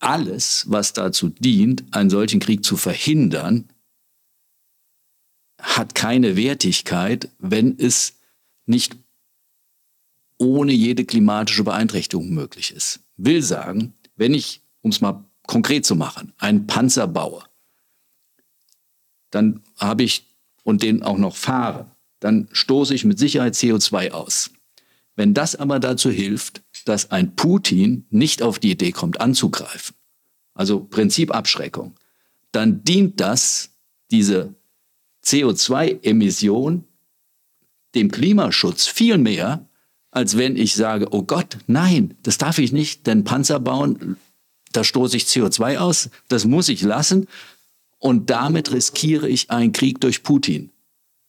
[0.01, 3.69] alles, was dazu dient, einen solchen Krieg zu verhindern,
[5.61, 8.15] hat keine Wertigkeit, wenn es
[8.67, 8.97] nicht
[10.39, 13.01] ohne jede klimatische Beeinträchtigung möglich ist.
[13.17, 17.45] Will sagen, wenn ich, um es mal konkret zu machen, einen Panzer baue,
[19.31, 20.25] dann habe ich
[20.63, 24.51] und den auch noch fahre, dann stoße ich mit Sicherheit CO2 aus.
[25.17, 29.97] Wenn das aber dazu hilft, dass ein Putin nicht auf die Idee kommt, anzugreifen,
[30.55, 31.95] also Prinzipabschreckung,
[32.53, 33.71] dann dient das,
[34.11, 34.55] diese
[35.25, 36.85] CO2-Emission,
[37.95, 39.68] dem Klimaschutz viel mehr,
[40.19, 44.17] als wenn ich sage, oh Gott, nein, das darf ich nicht, denn Panzer bauen,
[44.73, 47.29] da stoße ich CO2 aus, das muss ich lassen
[48.01, 50.71] und damit riskiere ich einen Krieg durch Putin.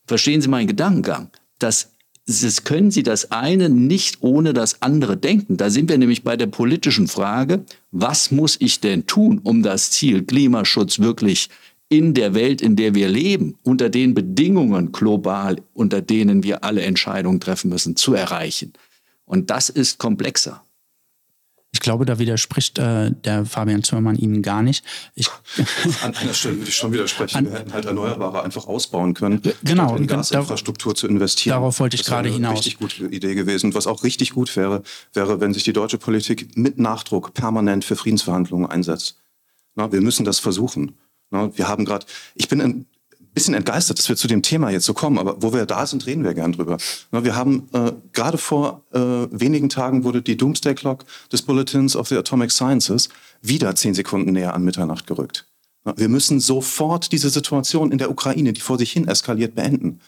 [0.08, 1.30] Verstehen Sie meinen Gedankengang?
[1.60, 1.92] Das,
[2.26, 5.56] das können Sie das eine nicht ohne das andere denken.
[5.56, 9.92] Da sind wir nämlich bei der politischen Frage, was muss ich denn tun, um das
[9.92, 11.50] Ziel Klimaschutz wirklich
[11.90, 16.84] in der Welt, in der wir leben, unter den Bedingungen global, unter denen wir alle
[16.84, 18.74] Entscheidungen treffen müssen, zu erreichen.
[19.26, 20.64] Und das ist komplexer.
[21.72, 24.84] Ich glaube, da widerspricht äh, der Fabian Zimmermann Ihnen gar nicht.
[25.14, 25.30] Ich,
[26.02, 27.38] An einer Stelle würde ich schon widersprechen.
[27.38, 31.54] An, wir hätten halt Erneuerbare einfach ausbauen können, genau, in Gasinfrastruktur zu investieren.
[31.54, 32.58] Darauf wollte ich das gerade eine hinaus.
[32.58, 33.76] Richtig gute Idee gewesen.
[33.76, 34.82] Was auch richtig gut wäre,
[35.14, 39.18] wäre, wenn sich die deutsche Politik mit Nachdruck permanent für Friedensverhandlungen einsetzt.
[39.76, 40.98] Na, wir müssen das versuchen.
[41.32, 42.86] Na, wir haben gerade, ich bin ein
[43.34, 46.06] bisschen entgeistert, dass wir zu dem Thema jetzt so kommen, aber wo wir da sind,
[46.06, 46.78] reden wir gern drüber.
[47.12, 51.96] Na, wir haben äh, gerade vor äh, wenigen Tagen wurde die Doomsday Clock des Bulletins
[51.96, 53.10] of the Atomic Sciences
[53.42, 55.46] wieder zehn Sekunden näher an Mitternacht gerückt.
[55.86, 60.00] Na, wir müssen sofort diese Situation in der Ukraine, die vor sich hin eskaliert, beenden.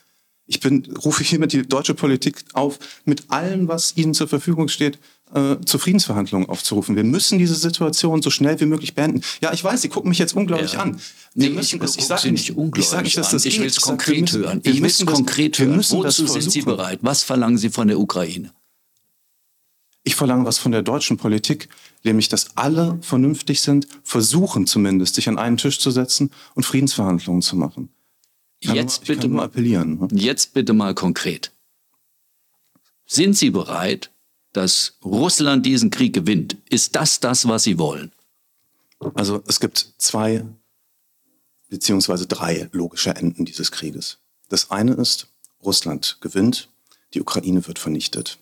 [0.48, 5.00] Ich bin, rufe hiermit die deutsche Politik auf, mit allem, was ihnen zur Verfügung steht,
[5.34, 6.96] äh, zu Friedensverhandlungen aufzurufen.
[6.96, 9.22] Wir müssen diese Situation so schnell wie möglich beenden.
[9.42, 10.80] Ja, ich weiß, Sie gucken mich jetzt unglaublich Ja.
[10.82, 11.00] an.
[11.34, 13.46] Nee, Wir müssen ich es- gucke sag Sie nicht unglaublich Ich sage nicht, dass das
[13.46, 14.64] Ich will es sag, konkret müssen- hören.
[14.64, 15.78] wir Ich will es konkret hören.
[15.90, 17.00] Wozu sind Sie bereit?
[17.02, 18.52] Was verlangen Sie von der Ukraine?
[20.04, 21.70] Ich verlange was von der deutschen Politik,
[22.04, 27.44] nämlich, dass alle vernünftig sind, versuchen zumindest, sich an einen Tisch zu setzen und Friedensverhandlungen
[27.44, 27.90] zu machen.
[28.60, 30.00] Ich kann Jetzt nur, ich bitte mal- appellieren.
[30.00, 30.08] ne?
[30.12, 31.52] Jetzt bitte mal konkret.
[33.06, 34.10] Sind Sie bereit,
[34.54, 36.58] dass Russland diesen Krieg gewinnt?
[36.70, 38.12] Ist das das, was Sie wollen?
[39.14, 40.46] Also es gibt zwei
[41.70, 44.20] beziehungsweise drei logische Enden dieses Krieges.
[44.50, 45.28] Das eine ist,
[45.64, 46.70] Russland gewinnt,
[47.14, 48.40] die Ukraine wird vernichtet.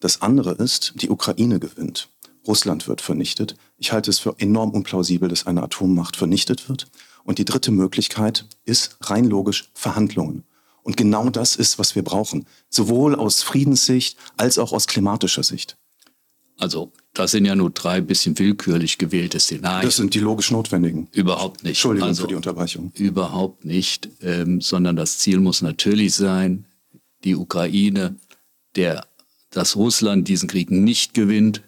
[0.00, 2.08] Das andere ist, die Ukraine gewinnt,
[2.46, 3.56] Russland wird vernichtet.
[3.78, 6.88] Ich halte es für enorm unplausibel, dass eine Atommacht vernichtet wird.
[7.24, 10.44] Und die dritte Möglichkeit ist rein logisch Verhandlungen.
[10.82, 15.76] Und genau das ist, was wir brauchen, sowohl aus Friedenssicht als auch aus klimatischer Sicht.
[16.58, 19.86] Also, das sind ja nur drei bisschen willkürlich gewählte Szenarien.
[19.86, 21.08] Das sind die logisch notwendigen.
[21.12, 21.70] überhaupt nicht.
[21.70, 22.92] Entschuldigung also, für die Unterbrechung.
[22.94, 26.66] Überhaupt nicht, ähm, sondern das Ziel muss natürlich sein,
[27.24, 28.16] die Ukraine,
[28.76, 29.06] der,
[29.50, 31.62] dass Russland diesen Krieg nicht gewinnt,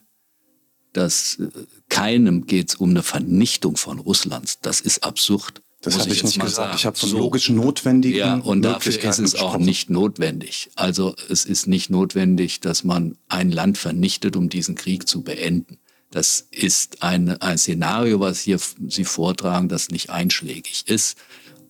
[0.92, 1.48] dass äh,
[1.88, 4.61] keinem geht es um eine Vernichtung von Russlands.
[4.61, 5.63] Das ist absurd.
[5.84, 6.54] Das habe ich jetzt nicht gesagt.
[6.54, 6.72] sagen.
[6.76, 7.18] Ich habe von So.
[7.18, 10.70] logisch notwendigen Ja, und dafür ist es auch nicht notwendig.
[10.74, 15.78] Also es ist nicht notwendig, dass man ein Land vernichtet, um diesen Krieg zu beenden.
[16.10, 21.18] Das ist ein, ein Szenario, was hier Sie vortragen, das nicht einschlägig ist.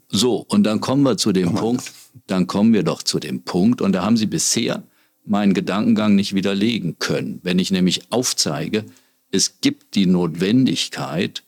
[0.09, 1.91] So, und dann kommen wir zu dem Punkt,
[2.27, 4.85] dann kommen wir doch zu dem Punkt, und da haben Sie bisher
[5.25, 7.41] meinen Gedankengang nicht widerlegen können.
[7.43, 8.85] Wenn ich nämlich aufzeige,
[9.31, 11.43] es gibt die Notwendigkeit,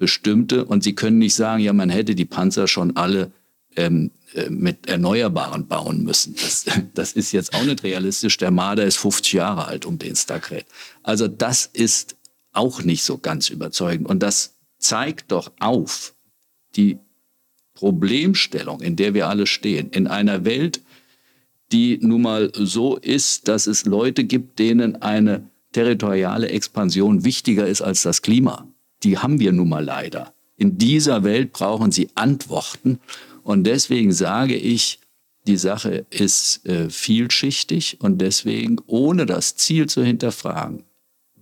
[0.00, 3.30] bestimmte, und Sie können nicht sagen, ja, man hätte die Panzer schon alle
[3.76, 6.34] ähm, äh, mit Erneuerbaren bauen müssen.
[6.34, 8.38] Das, das ist jetzt auch nicht realistisch.
[8.38, 10.64] Der Marder ist 50 Jahre alt, um den es da geht.
[11.04, 12.16] Also das ist
[12.52, 14.08] auch nicht so ganz überzeugend.
[14.08, 16.14] Und das zeigt doch auf
[16.74, 16.98] die
[17.74, 19.90] Problemstellung, in der wir alle stehen.
[19.90, 20.80] In einer Welt,
[21.72, 27.82] die nun mal so ist, dass es Leute gibt, denen eine territoriale Expansion wichtiger ist
[27.82, 28.66] als das Klima.
[29.02, 30.32] Die haben wir nun mal leider.
[30.56, 32.98] In dieser Welt brauchen sie Antworten.
[33.42, 35.00] Und deswegen sage ich,
[35.46, 40.84] die Sache ist äh, vielschichtig und deswegen, ohne das Ziel zu hinterfragen,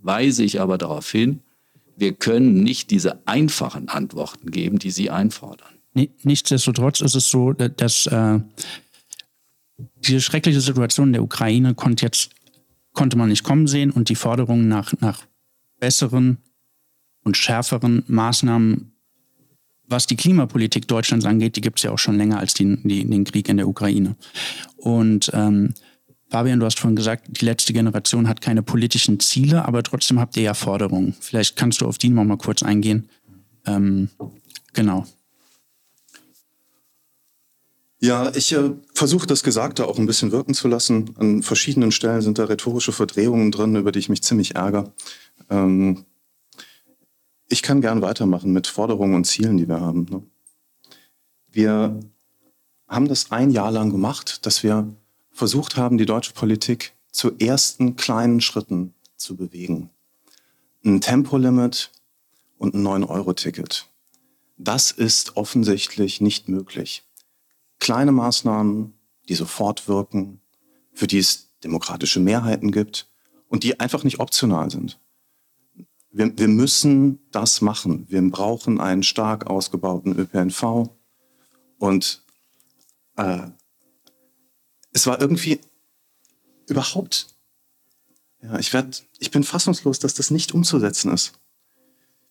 [0.01, 1.41] weise ich aber darauf hin,
[1.97, 5.69] wir können nicht diese einfachen Antworten geben, die Sie einfordern.
[5.95, 8.39] Ni- Nichtsdestotrotz ist es so, dass äh,
[9.97, 12.31] diese schreckliche Situation der Ukraine konnte jetzt
[12.93, 15.25] konnte man nicht kommen sehen und die Forderungen nach, nach
[15.81, 16.39] besseren
[17.25, 18.93] und schärferen Maßnahmen,
[19.87, 23.09] was die Klimapolitik Deutschlands angeht, die gibt es ja auch schon länger als die, die,
[23.09, 24.17] den Krieg in der Ukraine.
[24.77, 25.75] Und ähm,
[26.31, 30.37] Fabian, du hast vorhin gesagt, die letzte Generation hat keine politischen Ziele, aber trotzdem habt
[30.37, 31.15] ihr ja Forderungen.
[31.21, 33.09] Vielleicht kannst du auf die noch mal kurz eingehen.
[33.67, 34.11] Ähm,
[34.75, 35.07] genau.
[38.01, 41.15] Ja, ich äh, versuche das Gesagte auch ein bisschen wirken zu lassen.
[41.17, 44.93] An verschiedenen Stellen sind da rhetorische Verdrehungen drin, über die ich mich ziemlich ärgere.
[45.51, 46.05] Ähm,
[47.49, 50.07] ich kann gern weitermachen mit Forderungen und Zielen, die wir haben.
[50.11, 50.23] Ne?
[51.51, 52.01] Wir
[52.87, 54.95] haben das ein Jahr lang gemacht, dass wir
[55.31, 59.91] versucht haben, die deutsche Politik zu ersten kleinen Schritten zu bewegen.
[60.85, 61.91] Ein Tempolimit
[62.59, 63.89] und ein 9-Euro-Ticket.
[64.57, 67.05] Das ist offensichtlich nicht möglich
[67.79, 68.95] kleine Maßnahmen,
[69.29, 70.41] die sofort wirken,
[70.93, 73.09] für die es demokratische Mehrheiten gibt
[73.49, 74.99] und die einfach nicht optional sind.
[76.19, 78.07] Wir, wir müssen das machen.
[78.09, 80.91] Wir brauchen einen stark ausgebauten ÖPNV.
[81.79, 82.25] Und
[83.17, 83.47] äh,
[84.93, 85.61] es war irgendwie
[86.67, 87.37] überhaupt,
[88.43, 91.39] ja, ich, werd, ich bin fassungslos, dass das nicht umzusetzen ist.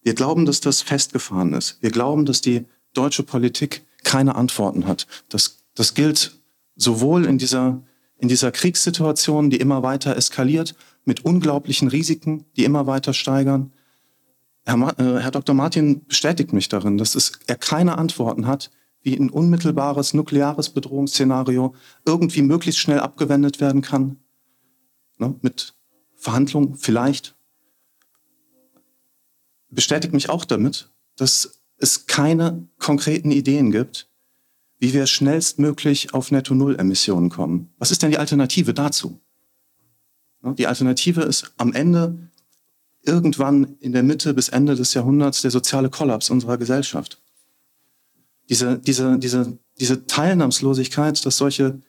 [0.03, 1.81] Wir glauben, dass das festgefahren ist.
[1.81, 5.07] Wir glauben, dass die deutsche Politik keine Antworten hat.
[5.29, 6.37] Das, das gilt
[6.75, 7.81] sowohl in dieser,
[8.17, 13.71] in dieser Kriegssituation, die immer weiter eskaliert, mit unglaublichen Risiken, die immer weiter steigern.
[14.67, 15.55] Herr, äh, Herr Dr.
[15.55, 18.69] Martin bestätigt mich darin, dass es, er keine Antworten hat,
[19.01, 21.73] wie ein unmittelbares nukleares Bedrohungsszenario
[22.05, 24.17] irgendwie möglichst schnell abgewendet werden kann.
[25.19, 25.73] Ne, mit
[26.15, 27.35] Verhandlungen vielleicht.
[29.69, 34.09] Bestätigt mich auch damit, dass es keine konkreten Ideen gibt,
[34.79, 37.73] wie wir schnellstmöglich auf Netto-Null-Emissionen kommen.
[37.77, 39.21] Was ist denn die Alternative dazu?
[40.41, 42.26] Die Alternative ist am Ende
[43.07, 47.21] irgendwann in der Mitte bis Ende des Jahrhunderts der soziale Kollaps unserer Gesellschaft.
[48.49, 51.81] Diese, diese, diese, diese Teilnahmslosigkeit, dass solche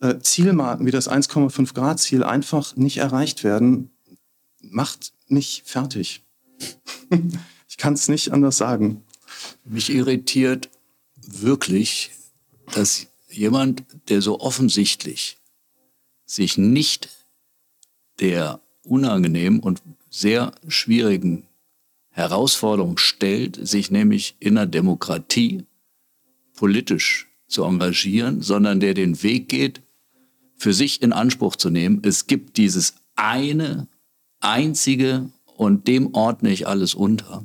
[0.00, 3.90] äh, Zielmarken wie das 1,5 Grad Ziel einfach nicht erreicht werden,
[4.60, 6.22] macht mich fertig.
[7.68, 9.02] ich kann es nicht anders sagen.
[9.64, 10.70] Mich irritiert
[11.16, 12.12] wirklich,
[12.74, 15.38] dass jemand, der so offensichtlich
[16.24, 17.08] sich nicht
[18.20, 19.82] der unangenehmen und
[20.18, 21.46] sehr schwierigen
[22.10, 25.64] Herausforderung stellt, sich nämlich in der Demokratie
[26.54, 29.80] politisch zu engagieren, sondern der den Weg geht,
[30.56, 33.86] für sich in Anspruch zu nehmen, es gibt dieses eine,
[34.40, 37.44] einzige und dem ordne ich alles unter.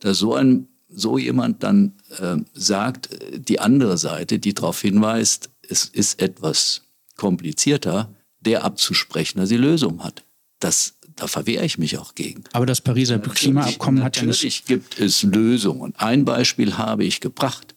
[0.00, 5.86] Dass so ein so jemand dann äh, sagt, die andere Seite, die darauf hinweist, es
[5.86, 6.82] ist etwas
[7.16, 10.24] komplizierter, der abzusprechen, dass sie Lösung hat.
[10.60, 12.44] Das, da verwehre ich mich auch gegen.
[12.52, 14.36] Aber das Pariser natürlich, Klimaabkommen hat ja nicht...
[14.36, 15.94] Natürlich gibt es Lösungen.
[15.96, 17.74] Ein Beispiel habe ich gebracht.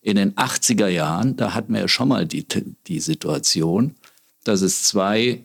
[0.00, 2.46] In den 80er Jahren, da hatten wir ja schon mal die,
[2.86, 3.96] die Situation,
[4.44, 5.44] dass es zwei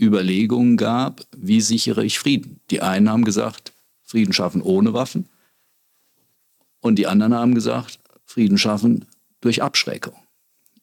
[0.00, 2.60] Überlegungen gab, wie sichere ich Frieden.
[2.70, 3.72] Die einen haben gesagt,
[4.04, 5.28] Frieden schaffen ohne Waffen.
[6.80, 9.06] Und die anderen haben gesagt, Frieden schaffen
[9.40, 10.14] durch Abschreckung.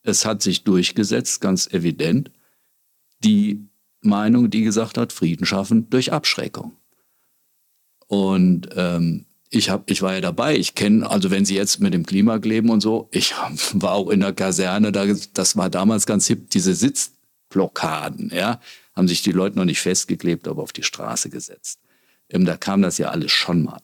[0.04, 2.30] Es hat sich durchgesetzt, ganz evident,
[3.24, 3.66] die
[4.06, 6.74] Meinung, die gesagt hat, Frieden schaffen durch Abschreckung.
[8.08, 10.56] Und ähm, ich, hab, ich war ja dabei.
[10.56, 13.34] Ich kenne, also wenn Sie jetzt mit dem Klima kleben und so, ich
[13.74, 18.60] war auch in der Kaserne, da, das war damals ganz hip, diese Sitzblockaden, ja,
[18.96, 21.80] haben sich die Leute noch nicht festgeklebt, aber auf die Straße gesetzt.
[22.30, 23.82] Ähm, da kam das ja alles schon mal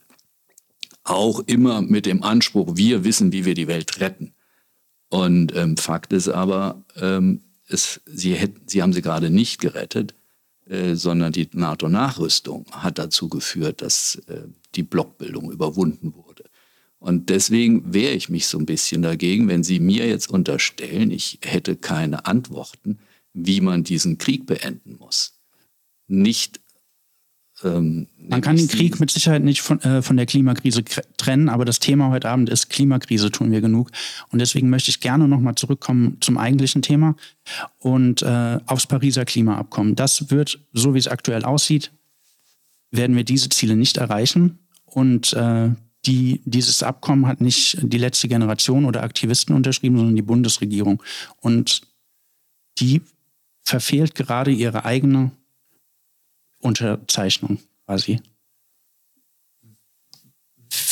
[1.03, 4.33] auch immer mit dem Anspruch, wir wissen, wie wir die Welt retten.
[5.09, 7.41] Und ähm, Fakt ist aber, ähm,
[7.73, 10.13] es, sie, hätten, sie haben sie gerade nicht gerettet,
[10.65, 14.43] äh, sondern die NATO-Nachrüstung hat dazu geführt, dass äh,
[14.75, 16.43] die Blockbildung überwunden wurde.
[16.99, 21.39] Und deswegen wehre ich mich so ein bisschen dagegen, wenn Sie mir jetzt unterstellen, ich
[21.43, 22.99] hätte keine Antworten,
[23.33, 25.39] wie man diesen Krieg beenden muss.
[26.07, 26.60] Nicht
[27.63, 30.83] ähm, Man kann den Krieg mit Sicherheit nicht von, äh, von der Klimakrise
[31.17, 33.91] trennen, aber das Thema heute Abend ist Klimakrise, tun wir genug.
[34.29, 37.15] Und deswegen möchte ich gerne nochmal zurückkommen zum eigentlichen Thema
[37.79, 39.95] und äh, aufs Pariser Klimaabkommen.
[39.95, 41.91] Das wird, so wie es aktuell aussieht,
[42.91, 44.59] werden wir diese Ziele nicht erreichen.
[44.85, 45.69] Und äh,
[46.05, 51.01] die, dieses Abkommen hat nicht die letzte Generation oder Aktivisten unterschrieben, sondern die Bundesregierung.
[51.39, 51.81] Und
[52.79, 53.01] die
[53.63, 55.31] verfehlt gerade ihre eigene
[56.61, 58.21] Unterzeichnung quasi.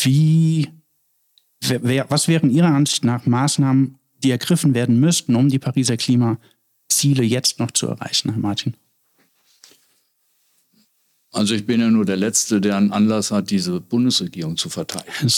[0.01, 0.69] Wie,
[1.61, 7.23] wer, was wären Ihrer Ansicht nach Maßnahmen, die ergriffen werden müssten, um die Pariser Klimaziele
[7.23, 8.75] jetzt noch zu erreichen, Herr Martin?
[11.31, 15.31] Also ich bin ja nur der Letzte, der einen Anlass hat, diese Bundesregierung zu verteidigen.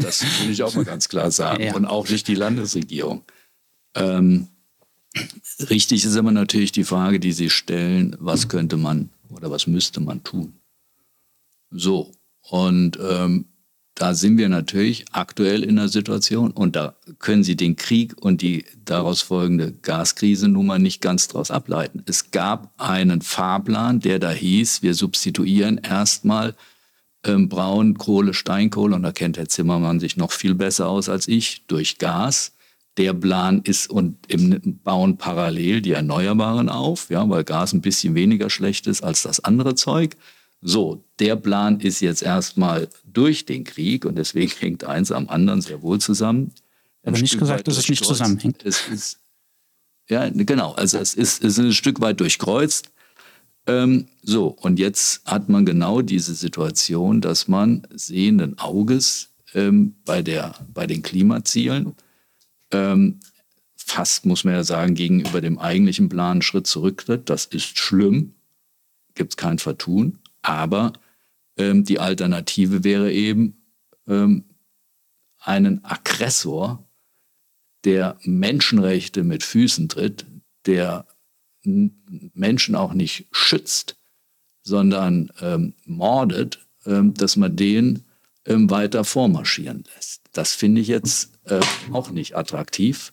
[0.00, 1.62] Das will ich auch mal ganz klar sagen.
[1.62, 1.74] Ja.
[1.74, 3.22] Und auch nicht die Landesregierung.
[3.94, 4.48] Ähm,
[5.70, 10.00] richtig ist aber natürlich die Frage, die Sie stellen, was könnte man oder was müsste
[10.00, 10.54] man tun?
[11.70, 13.46] So, und ähm,
[13.94, 18.40] da sind wir natürlich aktuell in der Situation und da können Sie den Krieg und
[18.40, 22.02] die daraus folgende Gaskrise nun mal nicht ganz daraus ableiten.
[22.06, 26.54] Es gab einen Fahrplan, der da hieß, wir substituieren erstmal
[27.24, 31.66] ähm, Braunkohle, Steinkohle und da kennt Herr Zimmermann sich noch viel besser aus als ich,
[31.66, 32.52] durch Gas.
[32.98, 38.14] Der Plan ist und im bauen parallel die Erneuerbaren auf, ja, weil Gas ein bisschen
[38.14, 40.16] weniger schlecht ist als das andere Zeug.
[40.60, 45.60] So, der Plan ist jetzt erstmal durch den Krieg und deswegen hängt eins am anderen
[45.60, 46.52] sehr wohl zusammen.
[47.04, 48.64] Aber nicht gesagt, dass es nicht zusammenhängt.
[48.64, 49.18] Es ist,
[50.08, 50.72] ja, genau.
[50.72, 52.90] Also es ist, es ist ein Stück weit durchkreuzt.
[53.66, 60.22] Ähm, so, und jetzt hat man genau diese Situation, dass man sehenden Auges ähm, bei,
[60.22, 61.94] der, bei den Klimazielen
[62.72, 63.20] ähm,
[63.76, 67.28] fast, muss man ja sagen, gegenüber dem eigentlichen Plan einen Schritt zurücktritt.
[67.28, 68.34] Das ist schlimm,
[69.14, 70.18] gibt es kein Vertun.
[70.42, 70.92] Aber
[71.56, 73.62] ähm, die Alternative wäre eben
[74.06, 74.44] ähm,
[75.38, 76.88] einen Aggressor,
[77.84, 80.24] der Menschenrechte mit Füßen tritt,
[80.66, 81.06] der
[81.64, 83.96] Menschen auch nicht schützt,
[84.62, 88.04] sondern ähm, mordet, ähm, dass man den
[88.46, 90.22] ähm, weiter vormarschieren lässt.
[90.32, 91.60] Das finde ich jetzt äh,
[91.92, 93.12] auch nicht attraktiv.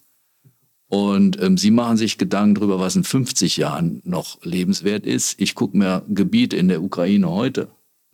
[0.88, 5.40] Und ähm, Sie machen sich Gedanken darüber, was in 50 Jahren noch lebenswert ist.
[5.40, 7.70] Ich gucke mir Gebiete in der Ukraine heute,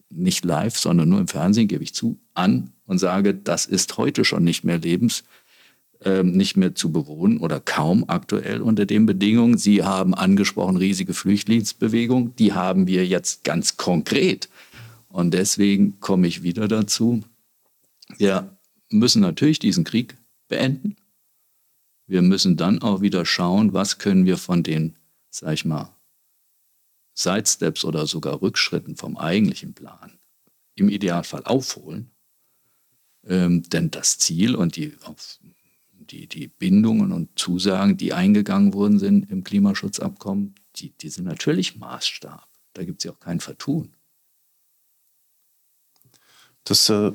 [0.09, 4.25] nicht live, sondern nur im Fernsehen, gebe ich zu, an und sage, das ist heute
[4.25, 5.23] schon nicht mehr lebens,
[6.03, 9.57] ähm, nicht mehr zu bewohnen oder kaum aktuell unter den Bedingungen.
[9.57, 14.49] Sie haben angesprochen riesige Flüchtlingsbewegung, die haben wir jetzt ganz konkret.
[15.07, 17.23] Und deswegen komme ich wieder dazu.
[18.17, 18.54] Wir
[18.89, 20.15] müssen natürlich diesen Krieg
[20.47, 20.95] beenden.
[22.07, 24.95] Wir müssen dann auch wieder schauen, was können wir von den,
[25.29, 25.95] sag ich mal,
[27.15, 30.19] Sidesteps oder sogar Rückschritten vom eigentlichen Plan
[30.75, 32.11] im Idealfall aufholen.
[33.23, 34.95] Ähm, denn das Ziel und die,
[35.91, 41.77] die, die Bindungen und Zusagen, die eingegangen worden sind im Klimaschutzabkommen, die, die sind natürlich
[41.77, 42.47] Maßstab.
[42.73, 43.95] Da gibt es ja auch kein Vertun.
[46.65, 47.13] Das, äh,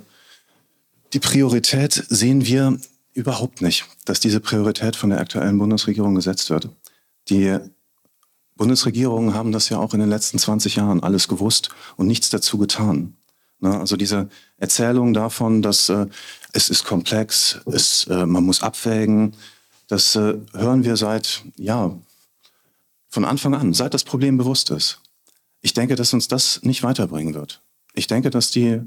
[1.12, 2.78] die Priorität sehen wir
[3.12, 6.68] Überhaupt nicht, dass diese Priorität von der aktuellen Bundesregierung gesetzt wird.
[7.28, 7.58] Die
[8.56, 12.56] Bundesregierungen haben das ja auch in den letzten 20 Jahren alles gewusst und nichts dazu
[12.56, 13.16] getan.
[13.60, 16.06] also diese Erzählung davon, dass äh,
[16.52, 19.34] es ist komplex, es, äh, man muss abwägen,
[19.88, 21.94] das äh, hören wir seit, ja,
[23.08, 25.00] von Anfang an, seit das Problem bewusst ist.
[25.62, 27.60] Ich denke, dass uns das nicht weiterbringen wird.
[27.92, 28.80] Ich denke, dass die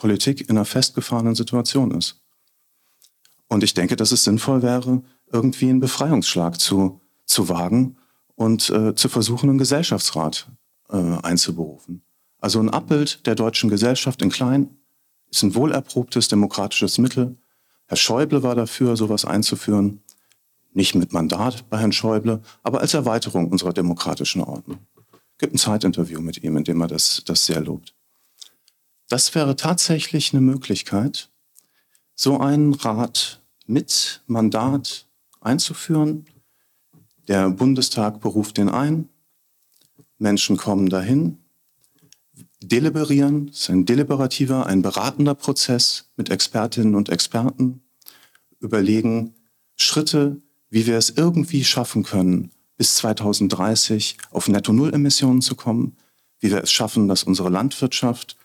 [0.00, 2.20] Politik in einer festgefahrenen Situation ist.
[3.46, 7.96] Und ich denke, dass es sinnvoll wäre, irgendwie einen Befreiungsschlag zu, zu wagen
[8.34, 10.50] und äh, zu versuchen, einen Gesellschaftsrat
[10.88, 12.02] äh, einzuberufen.
[12.40, 14.70] Also ein Abbild der deutschen Gesellschaft in klein
[15.30, 17.36] ist ein wohlerprobtes demokratisches Mittel.
[17.86, 20.02] Herr Schäuble war dafür, sowas einzuführen.
[20.72, 24.78] Nicht mit Mandat bei Herrn Schäuble, aber als Erweiterung unserer demokratischen Ordnung.
[25.32, 27.94] Es gibt ein Zeitinterview mit ihm, in dem er das, das sehr lobt.
[29.10, 31.30] Das wäre tatsächlich eine Möglichkeit,
[32.14, 35.08] so einen Rat mit Mandat
[35.40, 36.26] einzuführen.
[37.26, 39.08] Der Bundestag beruft den ein,
[40.18, 41.38] Menschen kommen dahin,
[42.62, 47.82] deliberieren, es ist ein deliberativer, ein beratender Prozess mit Expertinnen und Experten,
[48.60, 49.34] überlegen
[49.74, 55.96] Schritte, wie wir es irgendwie schaffen können, bis 2030 auf Netto-Null-Emissionen zu kommen,
[56.38, 58.36] wie wir es schaffen, dass unsere Landwirtschaft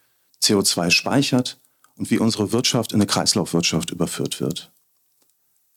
[0.46, 1.60] CO2 speichert
[1.96, 4.72] und wie unsere Wirtschaft in eine Kreislaufwirtschaft überführt wird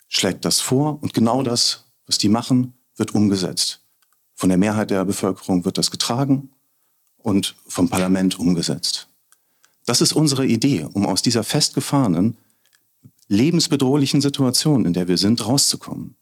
[0.08, 3.82] schlägt das vor und genau das, was die machen, wird umgesetzt.
[4.34, 6.50] Von der Mehrheit der Bevölkerung wird das getragen
[7.18, 9.08] und vom Parlament umgesetzt.
[9.84, 12.36] Das ist unsere Idee, um aus dieser festgefahrenen,
[13.28, 16.16] lebensbedrohlichen Situation, in der wir sind, rauszukommen.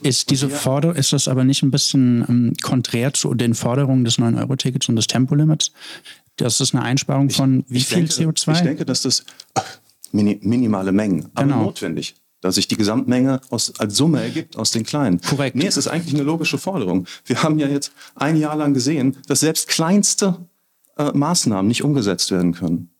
[0.00, 4.18] Ist diese Forderung, ist das aber nicht ein bisschen ähm, konträr zu den Forderungen des
[4.18, 5.72] 9-Euro-Tickets und des Tempolimits?
[6.38, 8.52] Das ist eine Einsparung von wie viel denke, CO2?
[8.52, 9.24] Ich denke, dass das
[10.12, 11.62] minimale Mengen, aber genau.
[11.64, 15.20] notwendig dass sich die Gesamtmenge aus, als Summe ergibt aus den kleinen.
[15.20, 15.56] Korrekt.
[15.56, 17.06] Nee, es ist eigentlich eine logische Forderung.
[17.24, 20.36] Wir haben ja jetzt ein Jahr lang gesehen, dass selbst kleinste
[20.96, 22.90] äh, Maßnahmen nicht umgesetzt werden können.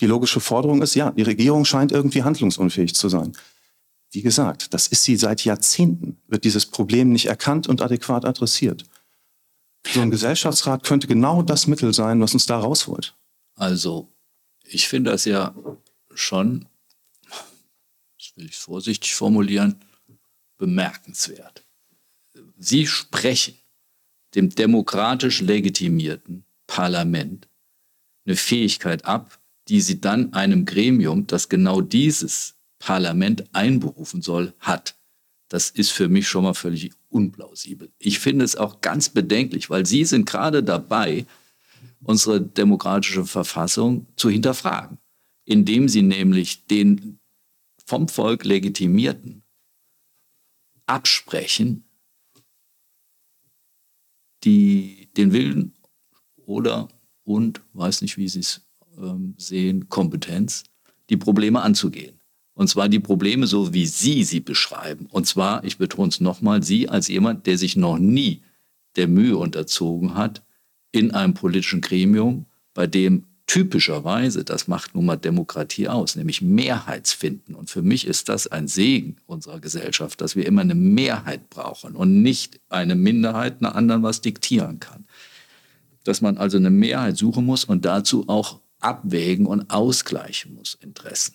[0.00, 3.32] Die logische Forderung ist, ja, die Regierung scheint irgendwie handlungsunfähig zu sein.
[4.12, 8.84] Wie gesagt, das ist sie seit Jahrzehnten, wird dieses Problem nicht erkannt und adäquat adressiert.
[9.92, 13.16] So ein Gesellschaftsrat könnte genau das Mittel sein, was uns da rausholt.
[13.54, 14.12] Also,
[14.64, 15.54] ich finde das ja
[16.14, 16.66] schon,
[18.18, 19.84] das will ich vorsichtig formulieren,
[20.58, 21.64] bemerkenswert.
[22.58, 23.56] Sie sprechen
[24.34, 27.48] dem demokratisch legitimierten Parlament
[28.24, 34.96] eine Fähigkeit ab, die sie dann einem Gremium, das genau dieses Parlament einberufen soll, hat.
[35.48, 37.92] Das ist für mich schon mal völlig unplausibel.
[37.98, 41.26] Ich finde es auch ganz bedenklich, weil Sie sind gerade dabei,
[42.02, 44.98] unsere demokratische Verfassung zu hinterfragen,
[45.44, 47.20] indem Sie nämlich den
[47.84, 49.42] vom Volk legitimierten
[50.86, 51.84] absprechen,
[54.44, 55.74] die den Willen
[56.36, 56.88] oder
[57.24, 58.66] und, weiß nicht, wie Sie es
[58.96, 60.64] ähm, sehen, Kompetenz,
[61.10, 62.20] die Probleme anzugehen.
[62.56, 65.08] Und zwar die Probleme so, wie Sie sie beschreiben.
[65.10, 68.40] Und zwar, ich betone es nochmal, Sie als jemand, der sich noch nie
[68.96, 70.42] der Mühe unterzogen hat,
[70.90, 77.54] in einem politischen Gremium, bei dem typischerweise, das macht nun mal Demokratie aus, nämlich Mehrheitsfinden.
[77.54, 81.94] Und für mich ist das ein Segen unserer Gesellschaft, dass wir immer eine Mehrheit brauchen
[81.94, 85.04] und nicht eine Minderheit einer anderen was diktieren kann.
[86.04, 91.34] Dass man also eine Mehrheit suchen muss und dazu auch abwägen und ausgleichen muss, Interessen.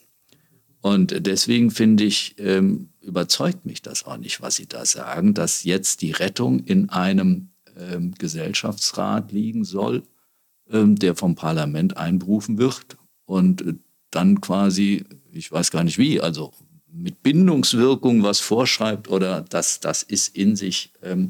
[0.81, 5.63] Und deswegen finde ich, ähm, überzeugt mich das auch nicht, was Sie da sagen, dass
[5.63, 10.03] jetzt die Rettung in einem ähm, Gesellschaftsrat liegen soll,
[10.69, 13.73] ähm, der vom Parlament einberufen wird und äh,
[14.09, 16.51] dann quasi, ich weiß gar nicht wie, also
[16.87, 21.29] mit Bindungswirkung was vorschreibt oder das, das ist in sich ähm,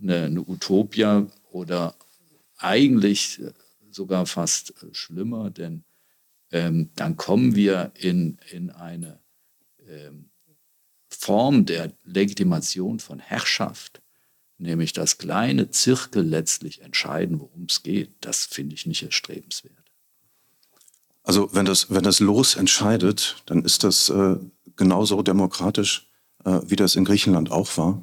[0.00, 1.94] eine, eine Utopia oder
[2.56, 3.40] eigentlich
[3.90, 5.84] sogar fast äh, schlimmer, denn
[6.50, 9.20] ähm, dann kommen wir in, in eine
[9.86, 10.30] ähm,
[11.08, 14.02] Form der Legitimation von Herrschaft,
[14.58, 18.12] nämlich das kleine Zirkel letztlich entscheiden, worum es geht.
[18.20, 19.74] Das finde ich nicht erstrebenswert.
[21.22, 24.36] Also wenn das, wenn das Los entscheidet, dann ist das äh,
[24.76, 26.08] genauso demokratisch,
[26.44, 28.02] äh, wie das in Griechenland auch war.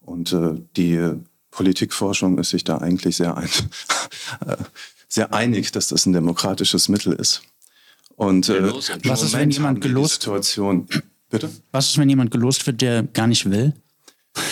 [0.00, 3.50] Und äh, die Politikforschung ist sich da eigentlich sehr, ein,
[4.46, 4.56] äh,
[5.10, 7.42] sehr einig, dass das ein demokratisches Mittel ist.
[8.16, 8.72] Und äh,
[9.04, 10.86] was ist, wenn jemand gelost Situation,
[11.28, 11.50] bitte?
[11.72, 13.74] Was ist, wenn jemand gelost wird, der gar nicht will?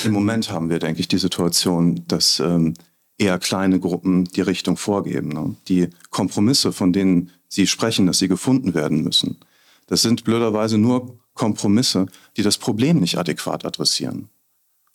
[0.05, 2.75] Im Moment haben wir, denke ich, die Situation, dass ähm,
[3.19, 5.29] eher kleine Gruppen die Richtung vorgeben.
[5.29, 5.55] Ne?
[5.69, 9.39] Die Kompromisse, von denen Sie sprechen, dass sie gefunden werden müssen,
[9.87, 12.07] das sind blöderweise nur Kompromisse,
[12.37, 14.29] die das Problem nicht adäquat adressieren.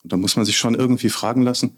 [0.03, 1.77] Und da muss man sich schon irgendwie fragen lassen,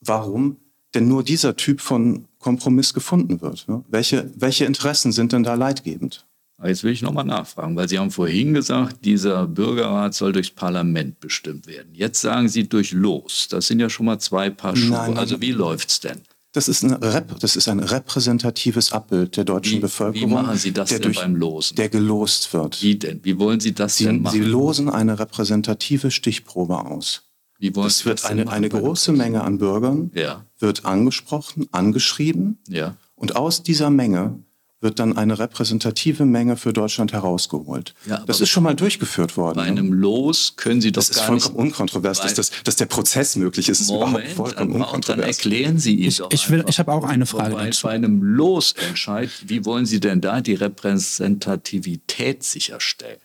[0.00, 0.56] warum
[0.94, 3.68] denn nur dieser Typ von Kompromiss gefunden wird.
[3.68, 3.84] Ne?
[3.88, 6.26] Welche, welche Interessen sind denn da leitgebend?
[6.62, 11.18] Jetzt will ich nochmal nachfragen, weil Sie haben vorhin gesagt, dieser Bürgerrat soll durchs Parlament
[11.18, 11.94] bestimmt werden.
[11.94, 13.48] Jetzt sagen Sie durch Los.
[13.48, 14.90] Das sind ja schon mal zwei Paar Schuhe.
[14.90, 16.20] Nein, nein, also wie läuft es denn?
[16.52, 20.30] Das ist, ein Rep das ist ein repräsentatives Abbild der deutschen wie, Bevölkerung.
[20.30, 21.76] Wie machen Sie das denn durch, beim Losen?
[21.76, 22.82] Der gelost wird.
[22.82, 23.20] Wie denn?
[23.22, 24.32] Wie wollen Sie das Sie, denn machen?
[24.34, 27.29] Sie losen eine repräsentative Stichprobe aus.
[27.60, 30.46] Wie wollen es wird eine, eine große Menge an Bürgern ja.
[30.58, 32.58] wird angesprochen, angeschrieben.
[32.68, 32.96] Ja.
[33.14, 34.42] Und aus dieser Menge
[34.80, 37.94] wird dann eine repräsentative Menge für Deutschland herausgeholt.
[38.06, 39.56] Ja, das ist schon mal durchgeführt worden.
[39.56, 41.36] Bei einem Los können Sie doch das gar nicht...
[41.36, 43.82] Das ist vollkommen unkontrovers, dass, das, dass der Prozess möglich ist.
[43.82, 45.20] ist Moment, überhaupt vollkommen dann, unkontrovers.
[45.20, 47.88] dann erklären Sie ihn ich, Ich, will, ich habe auch eine Frage bei, dazu.
[47.88, 53.20] Bei einem Losentscheid, wie wollen Sie denn da die Repräsentativität sicherstellen?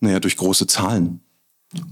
[0.00, 1.20] Naja, durch große Zahlen.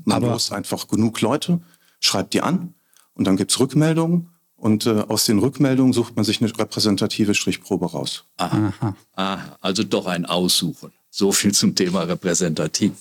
[0.04, 1.60] Man Aber- lost einfach genug Leute,
[2.00, 2.74] schreibt die an
[3.14, 7.86] und dann gibt's Rückmeldungen und äh, aus den Rückmeldungen sucht man sich eine repräsentative Strichprobe
[7.90, 8.24] raus.
[8.36, 8.72] Aha.
[8.80, 8.96] Aha.
[9.16, 9.56] Aha.
[9.60, 10.92] Also doch ein Aussuchen.
[11.10, 12.92] So viel zum Thema repräsentativ.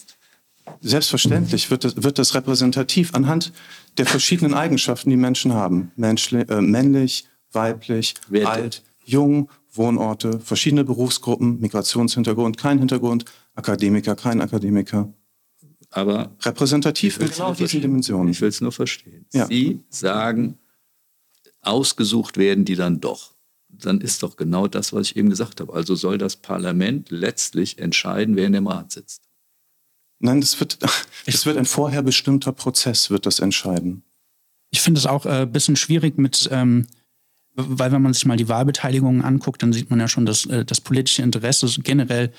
[0.81, 3.51] Selbstverständlich wird das, wird das repräsentativ anhand
[3.97, 5.91] der verschiedenen Eigenschaften, die Menschen haben.
[5.95, 8.49] Menschli äh, männlich, weiblich, Werte.
[8.49, 13.25] alt, jung, Wohnorte, verschiedene Berufsgruppen, Migrationshintergrund, kein Hintergrund,
[13.55, 15.09] Akademiker, kein Akademiker.
[15.91, 17.81] Aber Repräsentativ in genau diesen.
[17.81, 18.29] Dimensionen.
[18.29, 19.25] Ich will es nur verstehen.
[19.33, 19.47] Ja.
[19.47, 20.59] Sie sagen,
[21.61, 23.35] ausgesucht werden die dann doch.
[23.69, 25.73] Dann ist doch genau das, was ich eben gesagt habe.
[25.73, 29.23] Also soll das Parlament letztlich entscheiden, wer in dem Rat sitzt.
[30.19, 30.79] Nein, das wird,
[31.25, 34.03] das wird ein vorher bestimmter Prozess, wird das entscheiden.
[34.71, 36.85] Ich finde es auch ein äh, bisschen schwierig mit, ähm,
[37.55, 40.65] weil wenn man sich mal die Wahlbeteiligung anguckt, dann sieht man ja schon, dass äh,
[40.65, 42.31] das politische Interesse generell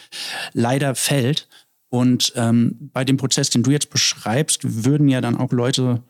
[0.53, 1.49] leider fällt.
[1.91, 6.03] Und ähm, bei dem Prozess, den du jetzt beschreibst, würden ja dann auch Leute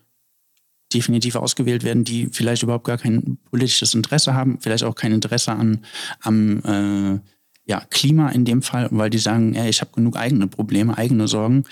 [0.93, 5.53] definitiv ausgewählt werden, die vielleicht überhaupt gar kein politisches Interesse haben, vielleicht auch kein Interesse
[5.53, 5.85] an,
[6.21, 7.21] am äh,
[7.65, 11.29] ja, Klima in dem Fall, weil die sagen, ey, ich habe genug eigene Probleme, eigene
[11.29, 11.65] Sorgen.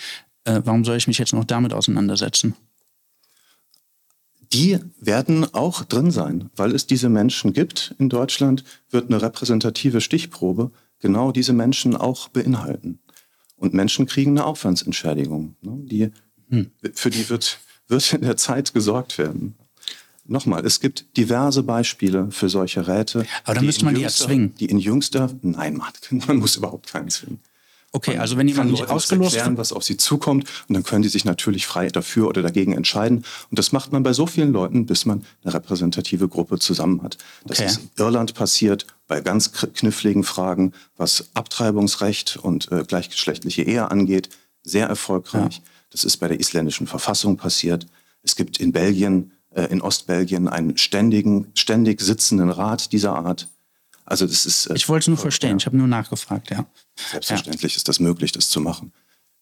[0.45, 2.55] Äh, warum soll ich mich jetzt noch damit auseinandersetzen?
[4.53, 10.01] Die werden auch drin sein, weil es diese Menschen gibt in Deutschland, wird eine repräsentative
[10.01, 12.99] Stichprobe genau diese Menschen auch beinhalten.
[13.59, 15.57] Und Menschen kriegen eine Aufwandsentschädigung.
[15.61, 15.79] Ne?
[15.83, 16.11] Die,
[16.49, 16.71] hm.
[16.95, 19.57] Für die wird, wird in der Zeit gesorgt werden.
[20.25, 23.27] Nochmal, es gibt diverse Beispiele für solche Räte.
[23.45, 24.55] Aber da müsste man die ja zwingen.
[24.57, 25.93] Die in jüngster, nein, man,
[26.27, 27.41] man muss überhaupt keinen zwingen.
[27.99, 31.03] Okay, man also wenn jemand nicht ausgelost erklären, was auf sie zukommt, und dann können
[31.03, 33.24] die sich natürlich frei dafür oder dagegen entscheiden.
[33.51, 37.18] Und das macht man bei so vielen Leuten, bis man eine repräsentative Gruppe zusammen hat.
[37.44, 37.68] Das okay.
[37.68, 44.28] ist in Irland passiert bei ganz kniffligen Fragen, was Abtreibungsrecht und äh, gleichgeschlechtliche Ehe angeht,
[44.62, 45.57] sehr erfolgreich.
[45.57, 45.62] Ja.
[45.90, 47.86] Das ist bei der isländischen Verfassung passiert.
[48.22, 53.49] Es gibt in Belgien, äh, in Ostbelgien einen ständigen, ständig sitzenden Rat dieser Art.
[54.09, 54.67] Also das ist.
[54.67, 55.51] Äh, ich wollte es nur verstehen.
[55.51, 55.57] Ja.
[55.59, 56.51] Ich habe nur nachgefragt.
[56.51, 56.67] Ja.
[57.11, 57.77] Selbstverständlich ja.
[57.77, 58.93] ist das möglich, das zu machen.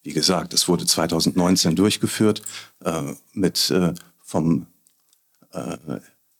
[0.03, 2.43] Wie gesagt, es wurde 2019 durchgeführt
[2.85, 4.67] äh, mit äh, vom
[5.53, 5.77] äh,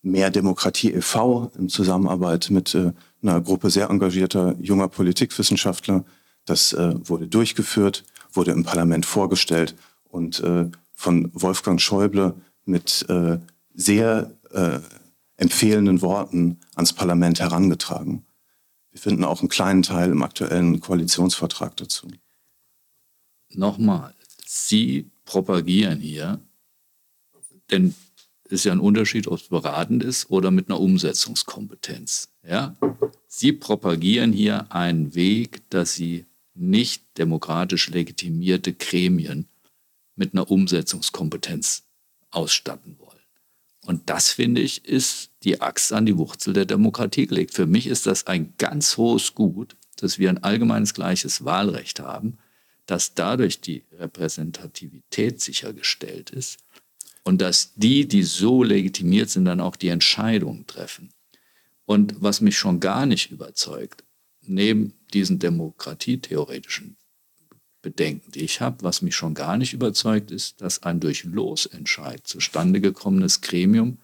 [0.03, 1.51] Mehr Demokratie e.V.
[1.59, 6.05] in Zusammenarbeit mit äh, einer Gruppe sehr engagierter junger Politikwissenschaftler.
[6.45, 9.75] Das äh, wurde durchgeführt, wurde im Parlament vorgestellt
[10.05, 13.39] und äh, von Wolfgang Schäuble mit äh,
[13.75, 14.79] sehr äh,
[15.37, 18.25] empfehlenden Worten ans Parlament herangetragen.
[18.91, 22.09] Wir finden auch einen kleinen Teil im aktuellen Koalitionsvertrag dazu.
[23.51, 24.15] Nochmal,
[24.45, 26.41] Sie propagieren hier,
[27.71, 27.95] denn
[28.45, 32.29] es ist ja ein Unterschied, ob es beratend ist oder mit einer Umsetzungskompetenz.
[32.47, 32.77] Ja?
[33.27, 39.47] Sie propagieren hier einen Weg, dass Sie nicht demokratisch legitimierte Gremien
[40.15, 41.85] mit einer Umsetzungskompetenz
[42.31, 43.06] ausstatten wollen.
[43.87, 47.55] Und das, finde ich, ist die Axt an die Wurzel der Demokratie gelegt.
[47.55, 52.39] Für mich ist das ein ganz hohes Gut, dass wir ein allgemeines gleiches Wahlrecht haben,
[52.87, 56.59] dass dadurch die Repräsentativität sichergestellt ist
[57.25, 61.13] und dass die, die so legitimiert sind, dann auch die Entscheidungen treffen.
[61.85, 64.03] Und was mich schon gar nicht überzeugt,
[64.43, 66.97] neben diesen demokratietheoretischen
[67.87, 68.83] Bedenken, die ich habe.
[68.83, 73.99] Was mich schon gar nicht überzeugt, ist, dass ein durch Losentscheid zustande gekommenes Gremium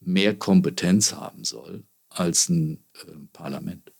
[0.00, 3.92] mehr Kompetenz haben soll als ein äh, Parlament.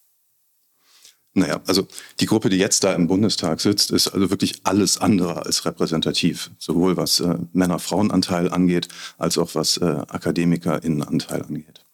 [1.32, 1.86] Naja, also
[2.18, 6.50] die Gruppe, die jetzt da im Bundestag sitzt, ist also wirklich alles andere als repräsentativ.
[6.58, 11.84] Sowohl was äh, Männer-Frauen-Anteil angeht, als auch was äh, AkademikerInnen-Anteil angeht.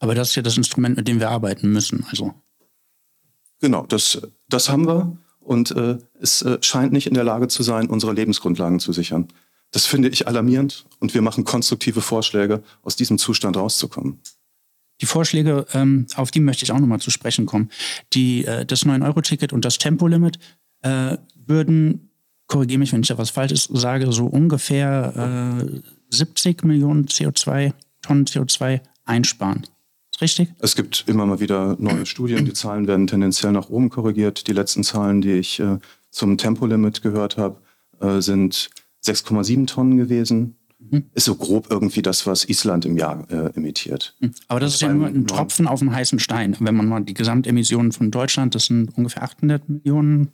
[0.00, 2.04] Aber das ist ja das Instrument, mit dem wir arbeiten müssen.
[2.10, 2.34] Also.
[3.60, 7.62] Genau, das, das haben wir und äh, es äh, scheint nicht in der Lage zu
[7.62, 9.28] sein, unsere Lebensgrundlagen zu sichern.
[9.70, 14.20] Das finde ich alarmierend und wir machen konstruktive Vorschläge, aus diesem Zustand rauszukommen.
[15.00, 17.70] Die Vorschläge, ähm, auf die möchte ich auch nochmal zu sprechen kommen.
[18.12, 20.38] Die, äh, das 9-Euro-Ticket und das Tempolimit
[20.82, 22.10] äh, würden,
[22.46, 25.58] korrigiere mich, wenn ich da was Falsches sage, so ungefähr
[26.10, 27.72] 70 äh, Millionen CO2,
[28.02, 29.66] Tonnen CO2 einsparen
[30.20, 30.48] richtig?
[30.58, 32.44] Es gibt immer mal wieder neue Studien.
[32.44, 34.46] Die Zahlen werden tendenziell nach oben korrigiert.
[34.46, 35.78] Die letzten Zahlen, die ich äh,
[36.10, 37.60] zum Tempolimit gehört habe,
[38.00, 38.70] äh, sind
[39.04, 40.56] 6,7 Tonnen gewesen.
[40.78, 41.04] Mhm.
[41.14, 44.14] Ist so grob irgendwie das, was Island im Jahr äh, emittiert.
[44.20, 44.32] Mhm.
[44.48, 46.56] Aber das, das ist ja nur ein Tropfen auf dem heißen Stein.
[46.60, 50.32] Wenn man mal die Gesamtemissionen von Deutschland, das sind ungefähr 800 Millionen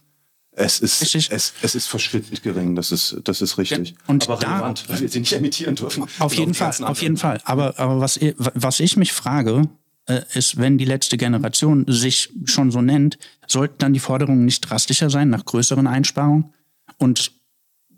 [0.60, 3.94] es ist, es, es, ist verschwindend gering, das ist, das ist richtig.
[4.06, 6.04] und aber da, relevant, weil wir sie nicht emittieren dürfen.
[6.18, 7.40] Auf jeden Fall, auf jeden Fall.
[7.44, 9.68] Aber, aber was, was ich mich frage,
[10.06, 14.60] äh, ist, wenn die letzte Generation sich schon so nennt, sollten dann die Forderungen nicht
[14.60, 16.52] drastischer sein nach größeren Einsparungen?
[16.98, 17.32] Und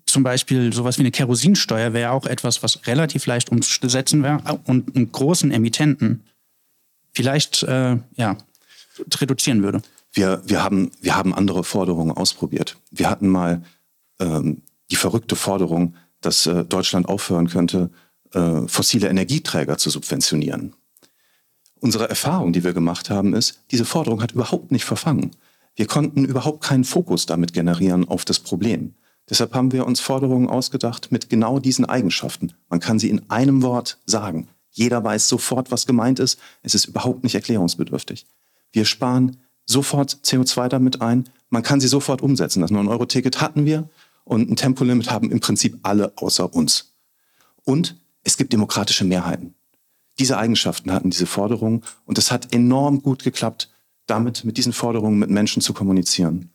[0.05, 4.95] zum Beispiel sowas wie eine Kerosinsteuer wäre auch etwas, was relativ leicht umzusetzen wäre und
[4.95, 6.23] einen großen Emittenten
[7.13, 8.37] vielleicht äh, ja,
[9.19, 9.81] reduzieren würde.
[10.13, 12.77] Wir, wir, haben, wir haben andere Forderungen ausprobiert.
[12.91, 13.63] Wir hatten mal
[14.19, 14.61] ähm,
[14.91, 17.89] die verrückte Forderung, dass äh, Deutschland aufhören könnte,
[18.31, 20.75] äh, fossile Energieträger zu subventionieren.
[21.79, 25.31] Unsere Erfahrung, die wir gemacht haben, ist, diese Forderung hat überhaupt nicht verfangen.
[25.75, 28.93] Wir konnten überhaupt keinen Fokus damit generieren auf das Problem.
[29.29, 32.53] Deshalb haben wir uns Forderungen ausgedacht mit genau diesen Eigenschaften.
[32.69, 34.47] Man kann sie in einem Wort sagen.
[34.69, 36.39] Jeder weiß sofort, was gemeint ist.
[36.61, 38.27] Es ist überhaupt nicht erklärungsbedürftig.
[38.71, 41.29] Wir sparen sofort CO2 damit ein.
[41.49, 42.61] Man kann sie sofort umsetzen.
[42.61, 43.89] Das 9-Euro-Ticket hatten wir
[44.23, 46.93] und ein Tempolimit haben im Prinzip alle außer uns.
[47.63, 49.55] Und es gibt demokratische Mehrheiten.
[50.19, 53.69] Diese Eigenschaften hatten diese Forderungen und es hat enorm gut geklappt,
[54.05, 56.51] damit mit diesen Forderungen mit Menschen zu kommunizieren.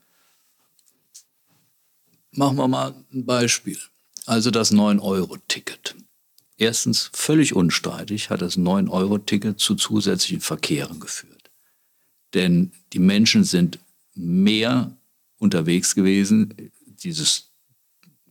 [2.31, 3.79] Machen wir mal ein Beispiel.
[4.25, 5.95] Also das 9-Euro-Ticket.
[6.57, 11.38] Erstens, völlig unstreitig hat das 9-Euro-Ticket zu zusätzlichen Verkehren geführt.
[12.33, 13.79] Denn die Menschen sind
[14.15, 14.95] mehr
[15.37, 16.53] unterwegs gewesen.
[17.03, 17.49] Dieses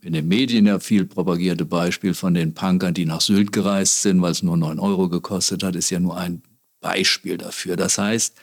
[0.01, 4.21] in den Medien ja viel propagierte Beispiel von den Punkern, die nach Sylt gereist sind,
[4.21, 6.41] weil es nur 9 Euro gekostet hat, ist ja nur ein
[6.79, 7.75] Beispiel dafür.
[7.75, 8.35] Das heißt,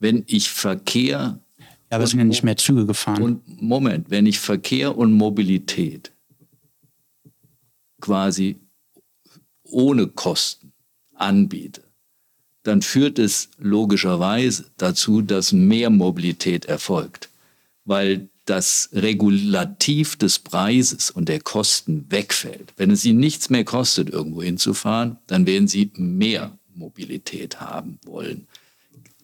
[0.00, 1.40] wenn ich Verkehr.
[1.58, 3.22] Ja, aber es sind ja nicht mehr Züge gefahren.
[3.22, 6.12] Und Moment, wenn ich Verkehr und Mobilität
[8.00, 8.56] quasi
[9.62, 10.72] ohne Kosten
[11.14, 11.87] anbiete,
[12.62, 17.28] dann führt es logischerweise dazu, dass mehr Mobilität erfolgt,
[17.84, 22.72] weil das Regulativ des Preises und der Kosten wegfällt.
[22.76, 28.46] Wenn es Ihnen nichts mehr kostet, irgendwo hinzufahren, dann werden Sie mehr Mobilität haben wollen.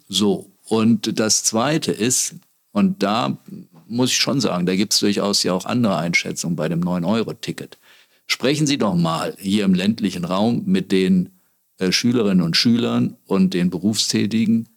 [0.08, 2.34] So, und das Zweite ist,
[2.72, 3.38] und da
[3.86, 7.78] muss ich schon sagen, da gibt es durchaus ja auch andere Einschätzungen bei dem 9-Euro-Ticket.
[8.26, 11.30] Sprechen Sie doch mal hier im ländlichen Raum mit den
[11.78, 14.68] äh, Schülerinnen und Schülern und den Berufstätigen.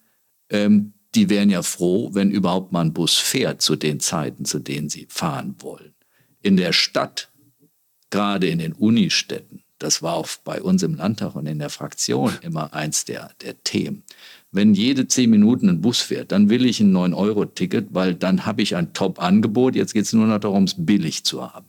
[0.50, 4.58] Ähm, die wären ja froh, wenn überhaupt mal ein Bus fährt zu den Zeiten, zu
[4.58, 5.94] denen sie fahren wollen.
[6.42, 7.30] In der Stadt,
[8.10, 12.32] gerade in den Unistädten, das war auch bei uns im Landtag und in der Fraktion
[12.42, 14.02] immer eins der, der Themen.
[14.50, 18.62] Wenn jede zehn Minuten ein Bus fährt, dann will ich ein 9-Euro-Ticket, weil dann habe
[18.62, 19.76] ich ein Top-Angebot.
[19.76, 21.66] Jetzt geht es nur noch darum, es billig zu haben.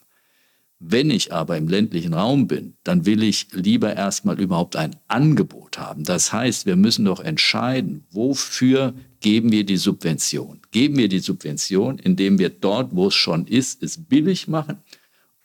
[0.81, 5.77] Wenn ich aber im ländlichen Raum bin, dann will ich lieber erstmal überhaupt ein Angebot
[5.77, 6.05] haben.
[6.05, 10.61] Das heißt, wir müssen doch entscheiden, wofür geben wir die Subvention.
[10.71, 14.77] Geben wir die Subvention, indem wir dort, wo es schon ist, es billig machen?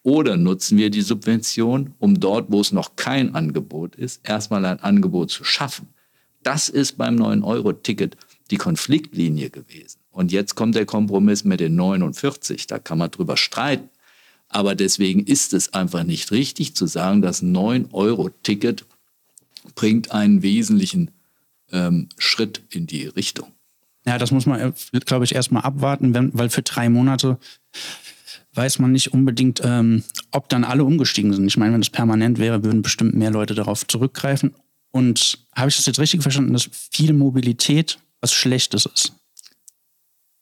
[0.04, 4.78] Oder nutzen wir die Subvention, um dort, wo es noch kein Angebot ist, erstmal ein
[4.80, 5.88] Angebot zu schaffen?
[6.44, 8.16] Das ist beim 9-Euro-Ticket
[8.50, 9.98] die Konfliktlinie gewesen.
[10.12, 12.68] Und jetzt kommt der Kompromiss mit den 49.
[12.68, 13.88] Da kann man drüber streiten.
[14.48, 18.84] Aber deswegen ist es einfach nicht richtig zu sagen, das 9-Euro-Ticket
[19.74, 21.10] bringt einen wesentlichen
[21.72, 23.52] ähm, Schritt in die Richtung.
[24.06, 27.38] Ja, das muss man, äh, glaube ich, erstmal abwarten, wenn, weil für drei Monate
[28.52, 31.46] weiß man nicht unbedingt, ähm, ob dann alle umgestiegen sind.
[31.46, 34.54] Ich meine, wenn das permanent wäre, würden bestimmt mehr Leute darauf zurückgreifen.
[34.90, 39.12] Und habe ich das jetzt richtig verstanden, dass viel Mobilität was Schlechtes ist?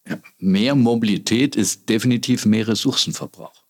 [0.07, 3.62] Ja, mehr Mobilität ist definitiv mehr Ressourcenverbrauch.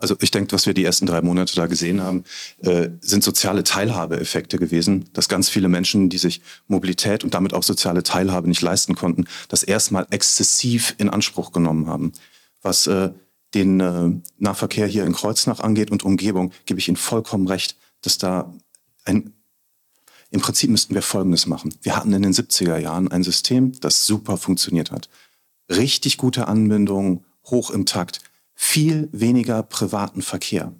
[0.00, 2.24] Also ich denke, was wir die ersten drei Monate da gesehen haben,
[2.62, 7.62] äh, sind soziale Teilhabeeffekte gewesen, dass ganz viele Menschen, die sich Mobilität und damit auch
[7.62, 12.12] soziale Teilhabe nicht leisten konnten, das erstmal exzessiv in Anspruch genommen haben.
[12.62, 13.10] Was äh,
[13.54, 18.18] den äh, Nahverkehr hier in Kreuznach angeht und Umgebung, gebe ich Ihnen vollkommen recht, dass
[18.18, 18.52] da
[19.04, 19.34] ein
[20.32, 21.74] im Prinzip müssten wir Folgendes machen.
[21.82, 25.10] Wir hatten in den 70er Jahren ein System, das super funktioniert hat.
[25.68, 28.20] Richtig gute Anbindung, hoch im Takt
[28.62, 30.74] viel weniger privaten Verkehr.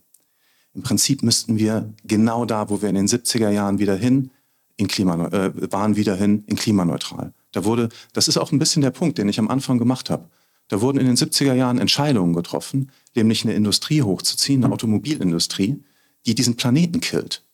[0.75, 4.31] Im Prinzip müssten wir genau da, wo wir in den 70er Jahren wieder hin,
[4.77, 7.33] in Klima, äh, waren wieder hin in klimaneutral.
[7.53, 10.29] Da wurde, das ist auch ein bisschen der Punkt, den ich am Anfang gemacht habe.
[10.69, 15.83] Da wurden in den 70er Jahren Entscheidungen getroffen, nämlich eine Industrie hochzuziehen, eine Automobilindustrie,
[16.27, 17.47] die diesen Planeten killt.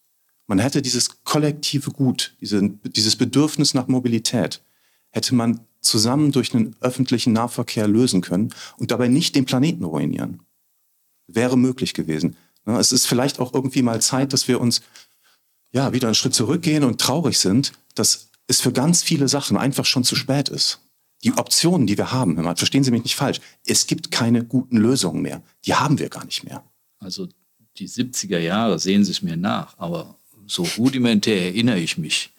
[0.48, 4.60] Man hätte dieses kollektive Gut, diese, dieses Bedürfnis nach Mobilität,
[5.10, 10.42] hätte man zusammen durch einen öffentlichen Nahverkehr lösen können und dabei nicht den Planeten ruinieren.
[11.26, 12.36] Wäre möglich gewesen.
[12.64, 14.82] Es ist vielleicht auch irgendwie mal Zeit, dass wir uns
[15.72, 19.84] ja wieder einen Schritt zurückgehen und traurig sind, dass es für ganz viele Sachen einfach
[19.84, 20.80] schon zu spät ist.
[21.24, 25.22] Die Optionen, die wir haben, verstehen Sie mich nicht falsch, es gibt keine guten Lösungen
[25.22, 25.42] mehr.
[25.64, 26.62] Die haben wir gar nicht mehr.
[26.98, 27.28] Also
[27.78, 30.16] die 70er Jahre sehen Sie es mir nach, aber
[30.46, 32.30] so rudimentär erinnere ich mich.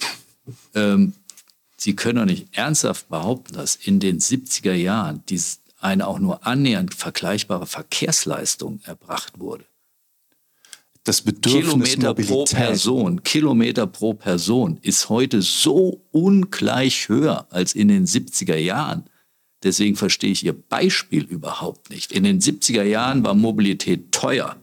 [0.73, 1.13] Ähm,
[1.79, 6.45] Sie können doch nicht ernsthaft behaupten, dass in den 70er Jahren dies, eine auch nur
[6.45, 9.65] annähernd vergleichbare Verkehrsleistung erbracht wurde.
[11.03, 12.35] Das Bedürfnis Kilometer Mobilität.
[12.35, 19.05] pro Person, Kilometer pro Person ist heute so ungleich höher als in den 70er Jahren.
[19.63, 22.11] Deswegen verstehe ich Ihr Beispiel überhaupt nicht.
[22.11, 24.57] In den 70er Jahren war Mobilität teuer.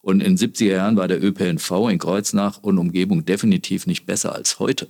[0.00, 4.34] Und in den 70er Jahren war der ÖPNV in Kreuznach und Umgebung definitiv nicht besser
[4.34, 4.88] als heute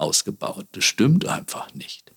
[0.00, 0.66] ausgebaut.
[0.72, 2.12] Das stimmt einfach nicht.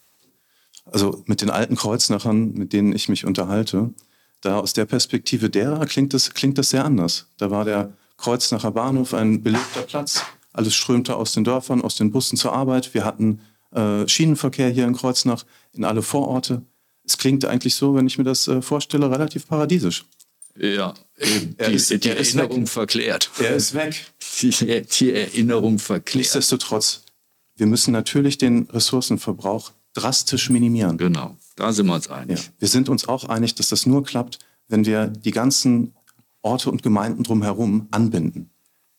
[0.85, 3.93] Also mit den alten Kreuznachern, mit denen ich mich unterhalte,
[4.41, 7.27] da aus der Perspektive derer klingt das, klingt das sehr anders.
[7.37, 10.23] Da war der Kreuznacher Bahnhof ein belebter Platz.
[10.53, 12.93] Alles strömte aus den Dörfern, aus den Bussen zur Arbeit.
[12.93, 16.63] Wir hatten äh, Schienenverkehr hier in Kreuznach, in alle Vororte.
[17.03, 20.05] Es klingt eigentlich so, wenn ich mir das äh, vorstelle, relativ paradiesisch.
[20.57, 20.93] Ja.
[21.19, 23.29] Die, ist, die Erinnerung verklärt.
[23.39, 24.05] Er ist weg.
[24.41, 26.15] Die, die Erinnerung verklärt.
[26.15, 27.03] Nichtsdestotrotz
[27.55, 30.97] wir müssen natürlich den Ressourcenverbrauch drastisch minimieren.
[30.97, 32.39] Genau, da sind wir uns einig.
[32.45, 32.51] Ja.
[32.59, 35.93] Wir sind uns auch einig, dass das nur klappt, wenn wir die ganzen
[36.41, 38.49] Orte und Gemeinden drumherum anbinden.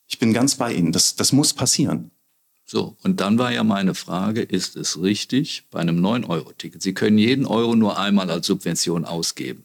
[0.07, 2.11] Ich bin ganz bei Ihnen, das, das muss passieren.
[2.64, 6.80] So, und dann war ja meine Frage, ist es richtig bei einem 9-Euro-Ticket?
[6.82, 9.64] Sie können jeden Euro nur einmal als Subvention ausgeben.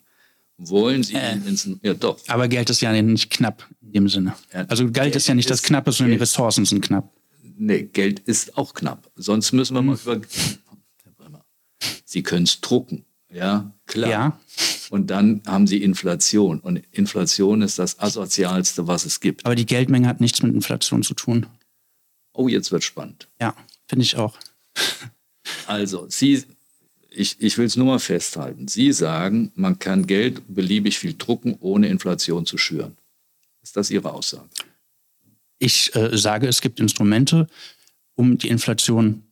[0.57, 1.33] wollen Sie Äh.
[1.45, 4.33] ins, ja doch, Aber Geld ist ja nicht knapp in dem Sinne.
[4.53, 7.13] Ja, Also Geld ist ja nicht das Knappe, sondern die Ressourcen sind knapp.
[7.57, 9.09] Nee, Geld ist auch knapp.
[9.15, 10.13] Sonst müssen wir mal Hm.
[10.13, 10.21] über,
[12.05, 14.09] Sie können es drucken, ja, klar.
[14.09, 14.39] Ja.
[14.89, 16.59] Und dann haben Sie Inflation.
[16.61, 19.45] Und Inflation ist das asozialste, was es gibt.
[19.45, 21.45] Aber die Geldmenge hat nichts mit Inflation zu tun.
[22.33, 23.27] Oh, jetzt wird spannend.
[23.41, 23.55] Ja,
[23.87, 24.37] finde ich auch.
[25.65, 26.43] Also, Sie,
[27.09, 28.67] ich, ich will es nur mal festhalten.
[28.67, 32.97] Sie sagen, man kann Geld beliebig viel drucken, ohne Inflation zu schüren.
[33.63, 34.49] Ist das Ihre Aussage?
[35.59, 37.47] Ich äh, sage, es gibt Instrumente,
[38.15, 39.23] um die Inflation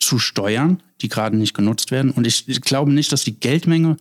[0.00, 2.10] zu steuern, die gerade nicht genutzt werden.
[2.10, 3.96] Und ich, ich glaube nicht, dass die Geldmenge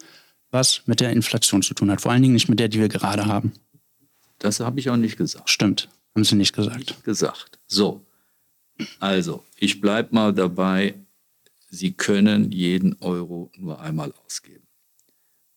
[0.51, 2.01] was mit der Inflation zu tun hat.
[2.01, 3.53] Vor allen Dingen nicht mit der, die wir gerade haben.
[4.39, 5.49] Das habe ich auch nicht gesagt.
[5.49, 7.03] Stimmt, haben Sie nicht gesagt.
[7.03, 7.59] gesagt.
[7.67, 8.05] So,
[8.99, 10.95] also, ich bleibe mal dabei,
[11.69, 14.67] Sie können jeden Euro nur einmal ausgeben.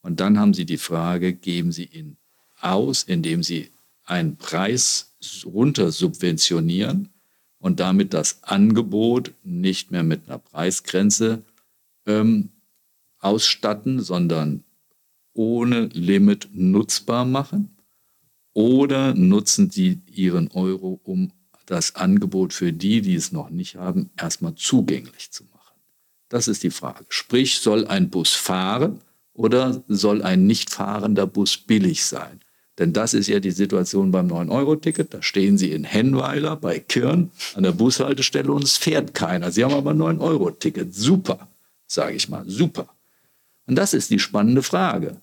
[0.01, 2.17] Und dann haben Sie die Frage, geben Sie ihn
[2.61, 3.71] aus, indem Sie
[4.07, 7.11] einen Preis runter subventionieren
[7.59, 11.43] und damit das Angebot nicht mehr mit einer Preisgrenze
[12.07, 12.51] ähm,
[13.19, 14.65] ausstatten, sondern
[15.33, 17.77] ohne Limit nutzbar machen?
[18.53, 21.33] Oder nutzen Sie Ihren Euro, um
[21.67, 25.57] das Angebot für die, die es noch nicht haben, erstmal zugänglich zu machen?
[26.29, 27.05] Das ist die Frage.
[27.09, 29.01] Sprich, soll ein Bus fahren
[29.35, 32.41] oder soll ein nicht fahrender Bus billig sein?
[32.79, 35.15] Denn das ist ja die Situation beim 9-Euro-Ticket.
[35.15, 39.51] Da stehen Sie in Hennweiler bei Kirn an der Bushaltestelle und es fährt keiner.
[39.51, 40.95] Sie haben aber ein 9-Euro-Ticket.
[40.95, 41.49] Super,
[41.87, 42.89] sage ich mal, super.
[43.67, 45.17] Und das ist die spannende Frage.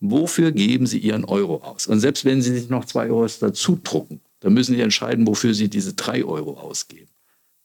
[0.00, 1.86] Wofür geben Sie Ihren Euro aus?
[1.86, 5.54] Und selbst wenn Sie sich noch zwei Euro dazu drucken, dann müssen Sie entscheiden, wofür
[5.54, 7.08] Sie diese drei Euro ausgeben.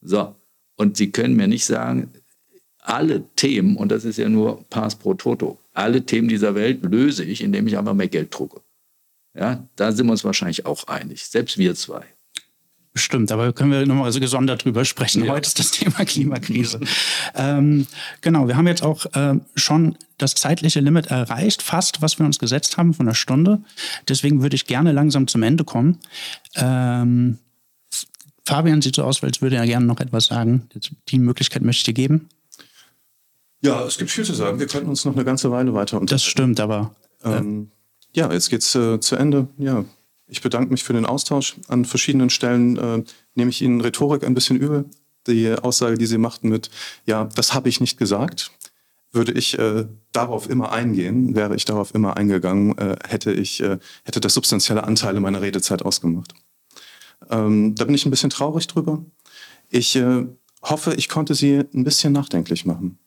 [0.02, 0.36] So,
[0.76, 2.12] und Sie können mir nicht sagen,
[2.80, 7.24] alle Themen, und das ist ja nur Pass pro Toto, alle Themen dieser Welt löse
[7.24, 8.62] ich, indem ich einfach mehr Geld drucke.
[9.36, 12.04] Ja, da sind wir uns wahrscheinlich auch einig, selbst wir zwei.
[12.94, 15.26] Bestimmt, aber können wir nochmal so gesondert drüber sprechen.
[15.26, 15.32] Ja.
[15.34, 16.80] Heute ist das Thema Klimakrise.
[17.34, 17.88] ähm,
[18.22, 22.38] genau, wir haben jetzt auch ähm, schon das zeitliche Limit erreicht, fast, was wir uns
[22.38, 23.64] gesetzt haben von einer Stunde.
[24.08, 25.98] Deswegen würde ich gerne langsam zum Ende kommen.
[26.56, 27.40] Ähm,
[28.46, 30.70] Fabian sieht so aus, als würde er gerne noch etwas sagen.
[31.10, 32.30] Die Möglichkeit möchte ich dir geben.
[33.64, 34.60] Ja, es gibt viel zu sagen.
[34.60, 36.24] Wir könnten uns noch eine ganze Weile weiter Das unterhalten.
[36.30, 37.72] stimmt, aber Ähm,
[38.14, 39.48] ja, jetzt geht's äh, zu Ende.
[39.58, 39.86] Ja,
[40.28, 41.56] ich bedanke mich für den Austausch.
[41.68, 43.04] An verschiedenen Stellen äh,
[43.36, 44.86] nehme ich Ihnen Rhetorik ein bisschen übel.
[45.28, 46.70] Die Aussage, die Sie machten mit,
[47.06, 48.52] ja, das habe ich nicht gesagt,
[49.12, 53.78] würde ich äh, darauf immer eingehen, wäre ich darauf immer eingegangen, äh, hätte ich, äh,
[54.04, 56.34] hätte das substanzielle Anteile meiner Redezeit ausgemacht.
[57.30, 59.06] Ähm, da bin ich ein bisschen traurig drüber.
[59.70, 60.26] Ich äh,
[60.62, 63.00] hoffe, ich konnte Sie ein bisschen nachdenklich machen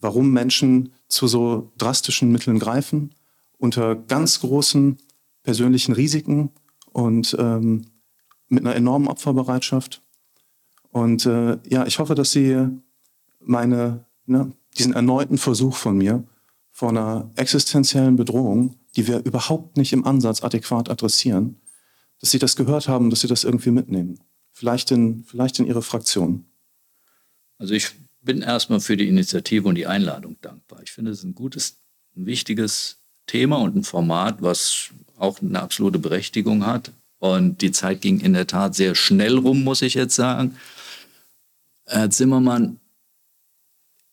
[0.00, 3.14] warum Menschen zu so drastischen Mitteln greifen,
[3.58, 4.98] unter ganz großen
[5.42, 6.50] persönlichen Risiken
[6.92, 7.86] und ähm,
[8.48, 10.02] mit einer enormen Opferbereitschaft.
[10.90, 12.68] Und äh, ja, ich hoffe, dass Sie
[13.40, 16.24] meine, ne, diesen erneuten Versuch von mir
[16.70, 21.60] vor einer existenziellen Bedrohung, die wir überhaupt nicht im Ansatz adäquat adressieren,
[22.20, 24.18] dass Sie das gehört haben, dass Sie das irgendwie mitnehmen.
[24.52, 26.46] Vielleicht in, vielleicht in Ihre Fraktion.
[27.58, 30.82] Also ich bin erstmal für die Initiative und die Einladung dankbar.
[30.82, 31.80] Ich finde, es ein gutes,
[32.16, 36.92] ein wichtiges Thema und ein Format, was auch eine absolute Berechtigung hat.
[37.18, 40.56] Und die Zeit ging in der Tat sehr schnell rum, muss ich jetzt sagen.
[41.86, 42.78] Herr Zimmermann,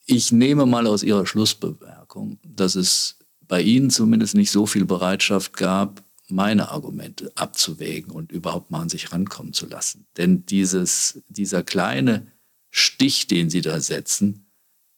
[0.05, 5.53] ich nehme mal aus Ihrer Schlussbemerkung, dass es bei Ihnen zumindest nicht so viel Bereitschaft
[5.53, 10.05] gab, meine Argumente abzuwägen und überhaupt mal an sich rankommen zu lassen.
[10.17, 12.27] Denn dieses, dieser kleine
[12.71, 14.42] Stich, den Sie da setzen,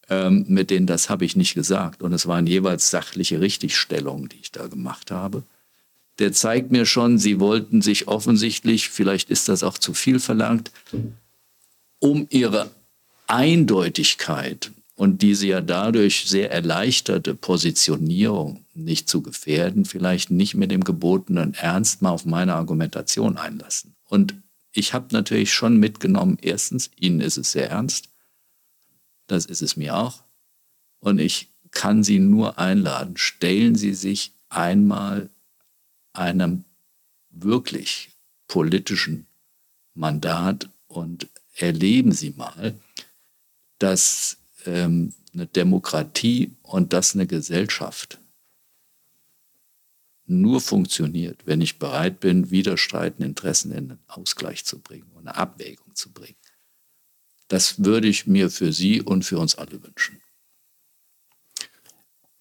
[0.08, 2.02] ähm, mit denen das habe ich nicht gesagt.
[2.02, 5.42] Und es waren jeweils sachliche Richtigstellungen, die ich da gemacht habe.
[6.18, 10.70] Der zeigt mir schon, Sie wollten sich offensichtlich, vielleicht ist das auch zu viel verlangt,
[11.98, 12.70] um Ihre
[13.26, 20.84] Eindeutigkeit und diese ja dadurch sehr erleichterte Positionierung nicht zu gefährden, vielleicht nicht mit dem
[20.84, 23.94] gebotenen Ernst mal auf meine Argumentation einlassen.
[24.08, 24.34] Und
[24.72, 28.08] ich habe natürlich schon mitgenommen, erstens, Ihnen ist es sehr ernst,
[29.26, 30.22] das ist es mir auch.
[31.00, 35.28] Und ich kann Sie nur einladen, stellen Sie sich einmal
[36.12, 36.64] einem
[37.30, 38.10] wirklich
[38.48, 39.26] politischen
[39.94, 42.74] Mandat und erleben Sie mal,
[43.78, 48.18] dass ähm, eine Demokratie und dass eine Gesellschaft
[50.26, 55.36] nur funktioniert, wenn ich bereit bin, widerstreitende Interessen in einen Ausgleich zu bringen und eine
[55.36, 56.36] Abwägung zu bringen.
[57.48, 60.20] Das würde ich mir für Sie und für uns alle wünschen.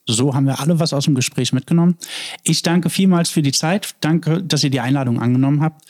[0.07, 1.97] So haben wir alle was aus dem Gespräch mitgenommen.
[2.43, 3.95] Ich danke vielmals für die Zeit.
[4.01, 5.83] Danke, dass ihr die Einladung angenommen habt.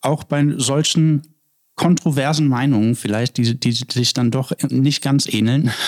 [0.00, 1.22] Auch bei solchen
[1.76, 5.70] kontroversen Meinungen vielleicht, die, die sich dann doch nicht ganz ähneln.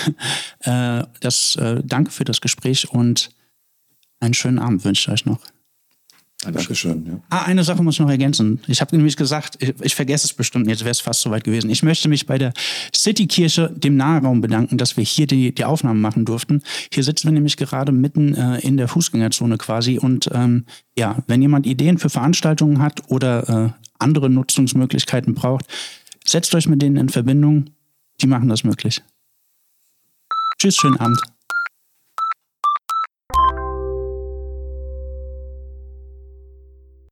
[0.65, 3.31] Äh, das, äh, danke für das Gespräch und
[4.21, 5.41] einen schönen Abend wünsche ich euch noch.
[6.51, 7.05] Dankeschön.
[7.05, 7.19] Ja.
[7.29, 8.59] Ah, eine Sache muss ich noch ergänzen.
[8.67, 11.69] Ich habe nämlich gesagt, ich, ich, vergesse es bestimmt, jetzt wäre es fast soweit gewesen.
[11.69, 12.53] Ich möchte mich bei der
[12.93, 16.61] Citykirche, dem Nahraum, bedanken, dass wir hier die, die Aufnahmen machen durften.
[16.91, 19.97] Hier sitzen wir nämlich gerade mitten äh, in der Fußgängerzone quasi.
[19.97, 20.65] Und ähm,
[20.97, 25.65] ja, wenn jemand Ideen für Veranstaltungen hat oder äh, andere Nutzungsmöglichkeiten braucht,
[26.25, 27.71] setzt euch mit denen in Verbindung.
[28.21, 29.01] Die machen das möglich.
[30.57, 31.32] Tschüss, schönen Abend.